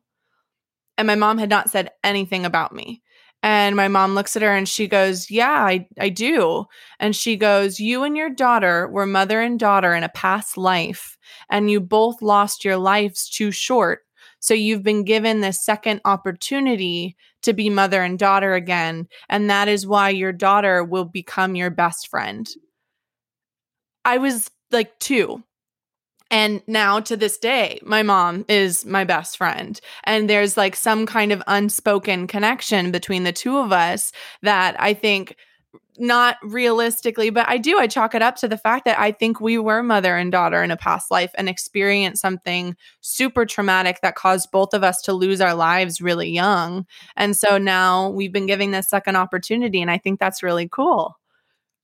And 0.98 1.08
my 1.08 1.16
mom 1.16 1.38
had 1.38 1.50
not 1.50 1.70
said 1.70 1.92
anything 2.04 2.46
about 2.46 2.74
me. 2.74 3.02
And 3.42 3.76
my 3.76 3.90
mom 3.90 4.16
looks 4.16 4.36
at 4.36 4.42
her 4.42 4.56
and 4.56 4.70
she 4.70 4.88
goes, 4.88 5.30
Yeah, 5.30 5.52
I, 5.52 5.86
I 6.00 6.10
do. 6.10 6.66
And 7.00 7.16
she 7.16 7.36
goes, 7.36 7.80
You 7.80 8.04
and 8.04 8.16
your 8.16 8.30
daughter 8.30 8.88
were 8.88 9.06
mother 9.06 9.42
and 9.42 9.60
daughter 9.60 9.94
in 9.94 10.04
a 10.04 10.10
past 10.10 10.58
life, 10.58 11.18
and 11.50 11.70
you 11.70 11.82
both 11.82 12.22
lost 12.22 12.64
your 12.64 12.78
lives 12.78 13.30
too 13.30 13.52
short. 13.52 14.00
So 14.44 14.54
you've 14.54 14.84
been 14.84 15.06
given 15.06 15.40
this 15.40 15.64
second 15.64 16.02
opportunity 16.04 17.16
to 17.44 17.54
be 17.54 17.70
mother 17.70 18.04
and 18.04 18.20
daughter 18.20 18.56
again. 18.56 19.08
And 19.30 19.50
that 19.50 19.70
is 19.70 19.88
why 19.88 20.10
your 20.10 20.34
daughter 20.34 20.84
will 20.84 21.06
become 21.06 21.56
your 21.56 21.70
best 21.70 22.10
friend. 22.10 22.46
I 24.04 24.18
was 24.18 24.52
like 24.70 25.00
two. 25.00 25.42
And 26.30 26.62
now 26.68 27.00
to 27.00 27.16
this 27.16 27.38
day, 27.38 27.80
my 27.84 28.04
mom 28.04 28.44
is 28.50 28.86
my 28.86 29.06
best 29.06 29.38
friend. 29.38 29.80
And 30.04 30.30
there's 30.30 30.58
like 30.58 30.76
some 30.76 31.06
kind 31.06 31.32
of 31.32 31.42
unspoken 31.48 32.28
connection 32.28 32.92
between 32.92 33.24
the 33.24 33.32
two 33.32 33.58
of 33.58 33.72
us 33.72 34.12
that 34.42 34.76
I 34.78 34.94
think 34.94 35.38
not 35.98 36.38
realistically, 36.44 37.30
but 37.30 37.48
I 37.48 37.58
do. 37.58 37.78
I 37.80 37.88
chalk 37.88 38.16
it 38.16 38.22
up 38.22 38.36
to 38.38 38.48
the 38.48 38.58
fact 38.58 38.86
that 38.86 39.00
I 39.00 39.12
think 39.12 39.40
we 39.40 39.58
were 39.58 39.84
mother 39.84 40.16
and 40.16 40.32
daughter 40.32 40.64
in 40.64 40.72
a 40.72 40.78
past 40.78 41.12
life 41.12 41.32
and 41.36 41.48
experienced 41.48 42.22
something 42.22 42.76
super 43.02 43.46
traumatic 43.46 44.00
that 44.02 44.16
caused 44.16 44.52
both 44.52 44.74
of 44.74 44.84
us 44.84 45.02
to 45.04 45.14
lose 45.14 45.42
our 45.42 45.54
lives 45.54 46.02
really 46.02 46.30
young. 46.30 46.86
And 47.16 47.36
so 47.38 47.58
now 47.58 48.10
we've 48.10 48.34
been 48.34 48.48
giving 48.48 48.72
this 48.72 48.90
second 48.90 49.16
opportunity. 49.16 49.82
And 49.82 49.92
I 49.92 49.98
think 49.98 50.20
that's 50.20 50.44
really 50.44 50.68
cool. 50.68 51.18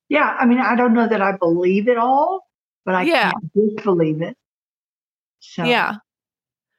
yeah, 0.10 0.36
I 0.40 0.46
mean, 0.48 0.60
I 0.60 0.76
don't 0.76 0.96
know 0.96 1.08
that 1.08 1.22
I 1.22 1.34
believe 1.38 1.88
it 1.88 1.98
all, 1.98 2.48
but 2.84 2.96
I 2.96 3.04
Yeah. 3.04 3.32
can't 3.32 3.54
disbelieve 3.54 4.22
it. 4.24 4.36
So 5.40 5.64
Yeah. 5.66 5.98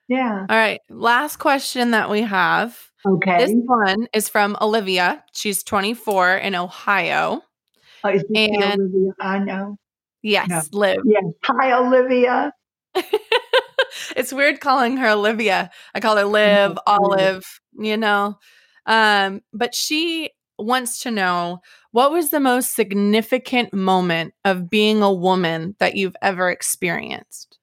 yeah. 0.08 0.46
All 0.50 0.56
right. 0.56 0.80
Last 0.88 1.36
question 1.36 1.92
that 1.92 2.10
we 2.10 2.22
have. 2.22 2.89
Okay. 3.06 3.46
This 3.46 3.54
one 3.64 4.08
is 4.12 4.28
from 4.28 4.56
Olivia. 4.60 5.24
She's 5.32 5.62
24 5.62 6.36
in 6.36 6.54
Ohio. 6.54 7.42
Oh, 8.04 8.08
is 8.08 8.24
this 8.28 8.48
and- 8.50 8.80
Olivia? 8.80 9.12
I 9.20 9.38
know. 9.38 9.76
Yes, 10.22 10.48
No. 10.48 10.60
Liv. 10.78 10.98
Yes. 11.06 11.24
Hi, 11.44 11.72
Olivia. 11.72 12.52
it's 14.16 14.32
weird 14.32 14.60
calling 14.60 14.98
her 14.98 15.08
Olivia. 15.08 15.70
I 15.94 16.00
call 16.00 16.16
her 16.16 16.24
Liv. 16.24 16.78
Olive, 16.86 17.44
you 17.78 17.96
know. 17.96 18.38
Um, 18.84 19.40
but 19.52 19.74
she 19.74 20.30
wants 20.58 21.00
to 21.02 21.10
know 21.10 21.60
what 21.92 22.12
was 22.12 22.30
the 22.30 22.40
most 22.40 22.74
significant 22.74 23.72
moment 23.72 24.34
of 24.44 24.68
being 24.68 25.02
a 25.02 25.12
woman 25.12 25.74
that 25.78 25.96
you've 25.96 26.16
ever 26.20 26.50
experienced? 26.50 27.58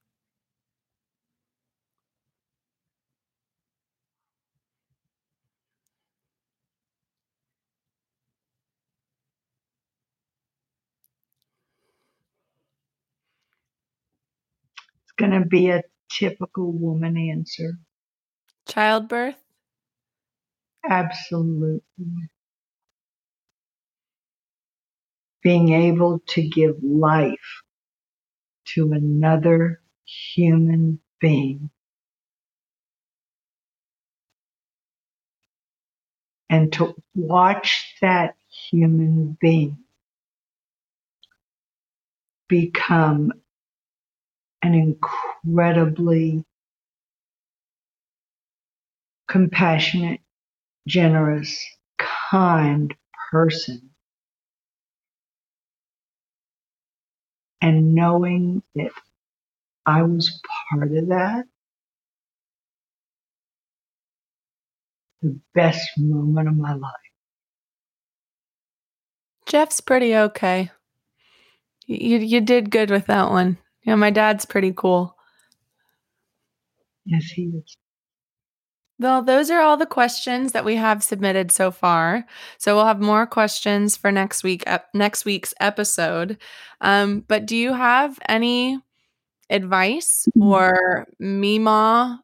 Going 15.17 15.31
to 15.31 15.45
be 15.45 15.69
a 15.69 15.83
typical 16.09 16.71
woman 16.71 17.17
answer. 17.17 17.79
Childbirth? 18.67 19.35
Absolutely. 20.87 21.81
Being 25.43 25.73
able 25.73 26.19
to 26.27 26.47
give 26.47 26.75
life 26.81 27.61
to 28.75 28.91
another 28.93 29.81
human 30.05 30.99
being. 31.19 31.69
And 36.49 36.71
to 36.73 36.95
watch 37.13 37.95
that 38.01 38.35
human 38.69 39.37
being 39.39 39.77
become 42.47 43.33
an 44.67 44.95
incredibly 45.45 46.43
compassionate, 49.29 50.21
generous, 50.87 51.63
kind 52.31 52.93
person. 53.31 53.89
And 57.61 57.93
knowing 57.95 58.61
that 58.75 58.91
I 59.85 60.03
was 60.03 60.39
part 60.71 60.91
of 60.95 61.07
that, 61.09 61.45
the 65.21 65.39
best 65.55 65.89
moment 65.97 66.47
of 66.47 66.57
my 66.57 66.73
life. 66.73 66.91
Jeff's 69.47 69.81
pretty 69.81 70.15
okay. 70.15 70.71
You 71.87 72.19
you 72.19 72.41
did 72.41 72.69
good 72.69 72.89
with 72.89 73.07
that 73.07 73.29
one. 73.29 73.57
Yeah, 73.87 73.95
my 73.95 74.09
dad's 74.11 74.45
pretty 74.45 74.73
cool. 74.75 75.15
Yes, 77.05 77.23
he 77.33 77.43
is. 77.43 77.77
Well, 78.99 79.21
those 79.21 79.49
are 79.49 79.61
all 79.61 79.77
the 79.77 79.85
questions 79.85 80.51
that 80.51 80.65
we 80.65 80.75
have 80.75 81.03
submitted 81.03 81.51
so 81.51 81.71
far. 81.71 82.25
So 82.57 82.75
we'll 82.75 82.85
have 82.85 82.99
more 82.99 83.25
questions 83.25 83.95
for 83.95 84.11
next 84.11 84.43
week 84.43 84.63
ep- 84.67 84.89
next 84.93 85.23
week's 85.23 85.53
episode. 85.61 86.37
Um, 86.81 87.21
but 87.27 87.45
do 87.45 87.55
you 87.55 87.73
have 87.73 88.19
any 88.27 88.79
advice 89.49 90.27
or 90.37 91.07
Mima 91.19 92.23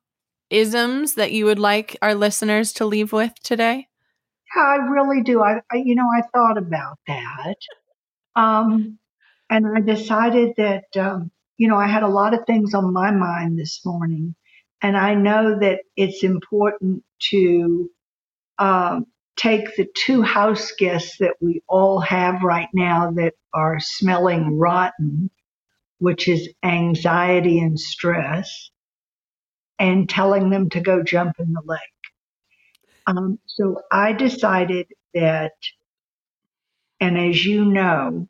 isms 0.50 1.14
that 1.14 1.32
you 1.32 1.46
would 1.46 1.60
like 1.60 1.96
our 2.02 2.14
listeners 2.14 2.74
to 2.74 2.86
leave 2.86 3.14
with 3.14 3.34
today? 3.42 3.88
Yeah, 4.54 4.64
I 4.64 4.76
really 4.90 5.22
do. 5.24 5.42
I, 5.42 5.62
I 5.72 5.78
you 5.78 5.96
know, 5.96 6.10
I 6.14 6.24
thought 6.34 6.58
about 6.58 6.98
that. 7.08 7.56
Um, 8.36 8.98
and 9.50 9.66
I 9.78 9.80
decided 9.80 10.56
that, 10.58 10.86
um, 10.98 11.32
you 11.64 11.70
know, 11.70 11.78
I 11.78 11.88
had 11.88 12.04
a 12.04 12.10
lot 12.10 12.34
of 12.34 12.42
things 12.46 12.74
on 12.74 12.92
my 12.92 13.10
mind 13.10 13.58
this 13.58 13.86
morning. 13.86 14.36
And 14.82 14.98
I 14.98 15.14
know 15.14 15.58
that 15.62 15.80
it's 15.96 16.22
important 16.22 17.06
to 17.30 17.90
um, 18.60 19.06
take 19.38 19.74
the 19.78 19.88
two 19.96 20.24
house 20.24 20.74
guests 20.78 21.16
that 21.22 21.36
we 21.40 21.62
all 21.70 22.02
have 22.02 22.44
right 22.44 22.68
now 22.74 23.12
that 23.12 23.36
are 23.54 23.80
smelling 23.80 24.58
rotten, 24.58 25.30
which 26.00 26.28
is 26.28 26.50
anxiety 26.64 27.60
and 27.60 27.80
stress, 27.80 28.70
and 29.80 30.10
telling 30.10 30.50
them 30.50 30.70
to 30.72 30.82
go 30.82 31.02
jump 31.02 31.38
in 31.40 31.54
the 31.54 31.64
lake. 31.64 31.80
Um, 33.08 33.40
so 33.46 33.80
I 33.90 34.12
decided 34.12 34.88
that, 35.14 35.54
and 37.00 37.18
as 37.18 37.46
you 37.46 37.64
know, 37.64 38.28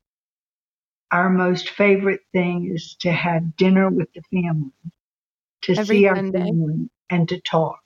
our 1.13 1.29
most 1.29 1.69
favorite 1.69 2.21
thing 2.33 2.71
is 2.73 2.95
to 3.01 3.11
have 3.11 3.55
dinner 3.55 3.89
with 3.89 4.09
the 4.13 4.21
family, 4.31 4.71
to 5.61 5.75
Every 5.77 5.97
see 5.97 6.07
our 6.07 6.15
family 6.15 6.89
and 7.09 7.29
to 7.29 7.39
talk. 7.41 7.79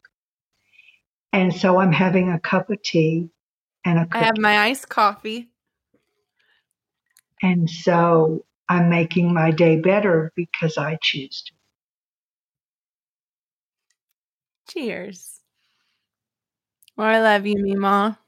And 1.33 1.53
so 1.53 1.77
I'm 1.79 1.91
having 1.91 2.31
a 2.31 2.39
cup 2.39 2.69
of 2.69 2.81
tea 2.81 3.29
and 3.85 3.99
a 3.99 4.07
I 4.11 4.19
cookie. 4.19 4.25
have 4.25 4.37
my 4.37 4.59
iced 4.59 4.89
coffee. 4.89 5.49
and 7.41 7.69
so 7.69 8.45
I'm 8.69 8.89
making 8.89 9.33
my 9.33 9.51
day 9.51 9.79
better 9.79 10.31
because 10.35 10.77
I 10.77 10.97
choose 11.01 11.43
to. 11.47 11.53
Cheers. 14.69 15.41
Well, 16.97 17.07
I 17.07 17.19
love 17.19 17.45
you, 17.45 17.55
Mima. 17.57 18.19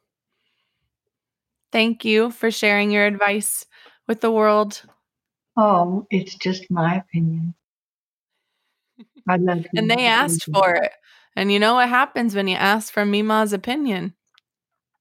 Thank 1.72 2.06
you 2.06 2.32
for 2.32 2.52
sharing 2.52 2.91
your 2.91 3.06
advice 3.06 3.66
with 4.10 4.20
the 4.22 4.32
world. 4.32 4.82
Oh, 5.55 6.07
it's 6.10 6.36
just 6.36 6.70
my 6.70 6.95
opinion. 6.95 7.53
I 9.28 9.38
love. 9.38 9.66
And 9.76 9.89
they 9.89 10.07
asked 10.07 10.49
for 10.51 10.74
it. 10.74 10.91
And 11.36 11.51
you 11.51 11.60
know 11.60 11.76
what 11.76 11.88
happens 11.88 12.36
when 12.36 12.47
you 12.47 12.55
ask 12.55 12.91
for 12.91 13.05
Mima's 13.05 13.53
opinion? 13.53 14.16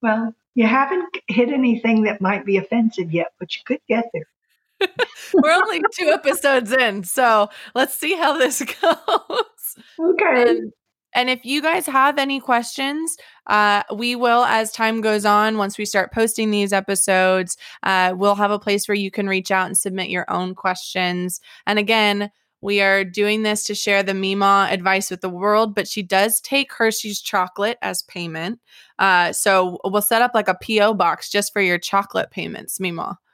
Well, 0.01 0.33
you 0.53 0.67
haven't 0.67 1.09
hit 1.27 1.49
anything 1.49 2.03
that 2.03 2.21
might 2.21 2.45
be 2.45 2.57
offensive 2.57 3.11
yet, 3.11 3.33
but 3.39 3.55
you 3.55 3.63
could 3.65 3.81
get 3.89 4.05
there. 4.13 4.87
We're 5.33 5.51
only 5.51 5.81
two 5.93 6.09
episodes 6.09 6.71
in, 6.71 7.03
so 7.03 7.49
let's 7.73 7.95
see 7.95 8.15
how 8.15 8.37
this 8.37 8.61
goes. 8.81 9.77
Okay. 9.99 10.49
And, 10.49 10.71
and 11.13 11.29
if 11.29 11.43
you 11.43 11.61
guys 11.61 11.85
have 11.85 12.17
any 12.17 12.39
questions, 12.39 13.17
uh, 13.47 13.83
we 13.93 14.15
will, 14.15 14.43
as 14.45 14.71
time 14.71 15.01
goes 15.01 15.25
on, 15.25 15.57
once 15.57 15.77
we 15.77 15.85
start 15.85 16.13
posting 16.13 16.51
these 16.51 16.71
episodes, 16.71 17.57
uh, 17.83 18.13
we'll 18.15 18.35
have 18.35 18.51
a 18.51 18.59
place 18.59 18.87
where 18.87 18.95
you 18.95 19.09
can 19.09 19.27
reach 19.27 19.51
out 19.51 19.67
and 19.67 19.77
submit 19.77 20.09
your 20.09 20.29
own 20.29 20.53
questions. 20.53 21.39
And 21.65 21.79
again, 21.79 22.31
we 22.61 22.81
are 22.81 23.03
doing 23.05 23.43
this 23.43 23.63
to 23.65 23.75
share 23.75 24.03
the 24.03 24.13
Mima 24.13 24.67
advice 24.69 25.09
with 25.09 25.21
the 25.21 25.29
world, 25.29 25.73
but 25.73 25.87
she 25.87 26.03
does 26.03 26.41
take 26.41 26.73
Hershey's 26.73 27.21
chocolate 27.21 27.77
as 27.81 28.03
payment. 28.03 28.59
Uh, 28.99 29.31
so 29.31 29.79
we'll 29.85 30.01
set 30.01 30.21
up 30.21 30.31
like 30.33 30.49
a 30.49 30.57
PO 30.61 30.93
box 30.95 31.29
just 31.29 31.53
for 31.53 31.61
your 31.61 31.79
chocolate 31.79 32.31
payments, 32.31 32.79
Mima. 32.79 33.17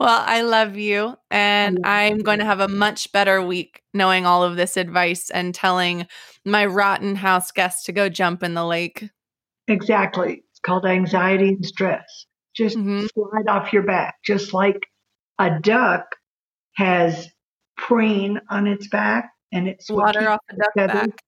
Well, 0.00 0.24
I 0.26 0.40
love 0.40 0.78
you. 0.78 1.14
And 1.30 1.76
love 1.76 1.84
I'm 1.84 2.16
you. 2.16 2.22
going 2.22 2.38
to 2.38 2.44
have 2.46 2.60
a 2.60 2.68
much 2.68 3.12
better 3.12 3.42
week 3.42 3.82
knowing 3.92 4.24
all 4.24 4.42
of 4.42 4.56
this 4.56 4.78
advice 4.78 5.28
and 5.30 5.54
telling 5.54 6.06
my 6.44 6.64
rotten 6.64 7.16
house 7.16 7.50
guests 7.52 7.84
to 7.84 7.92
go 7.92 8.08
jump 8.08 8.42
in 8.42 8.54
the 8.54 8.64
lake. 8.64 9.10
exactly. 9.68 10.42
It's 10.50 10.60
called 10.60 10.86
anxiety 10.86 11.50
and 11.50 11.64
stress. 11.66 12.26
Just 12.56 12.76
Mhm. 12.78 13.08
slide 13.12 13.46
off 13.48 13.72
your 13.74 13.82
back, 13.82 14.16
just 14.24 14.54
like 14.54 14.80
a 15.38 15.60
duck 15.60 16.16
has 16.76 17.28
preen 17.76 18.40
on 18.48 18.66
its 18.66 18.88
back, 18.88 19.30
and 19.52 19.68
it's 19.68 19.88
Water 19.90 20.30
off 20.30 20.40
the 20.48 20.56
duck 20.56 20.72
feathers, 20.74 21.06
back. 21.08 21.22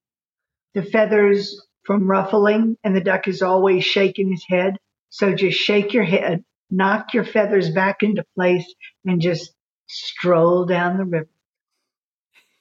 the 0.73 0.83
feathers 0.83 1.65
from 1.85 2.09
ruffling, 2.09 2.75
and 2.83 2.95
the 2.95 3.01
duck 3.01 3.27
is 3.27 3.41
always 3.43 3.85
shaking 3.85 4.31
his 4.31 4.43
head. 4.49 4.77
So 5.09 5.33
just 5.35 5.57
shake 5.59 5.93
your 5.93 6.03
head, 6.03 6.43
knock 6.73 7.13
your 7.13 7.23
feathers 7.23 7.69
back 7.69 7.97
into 8.01 8.25
place, 8.35 8.65
and 9.05 9.21
just 9.21 9.53
stroll 9.87 10.65
down 10.65 10.97
the 10.97 11.05
river. 11.05 11.29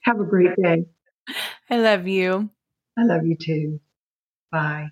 Have 0.05 0.21
a 0.21 0.25
great 0.25 0.55
day. 0.63 0.85
I 1.71 1.79
love 1.79 2.07
you. 2.07 2.51
I 2.99 3.05
love 3.05 3.25
you 3.25 3.37
too. 3.41 3.81
Bye. 4.51 4.89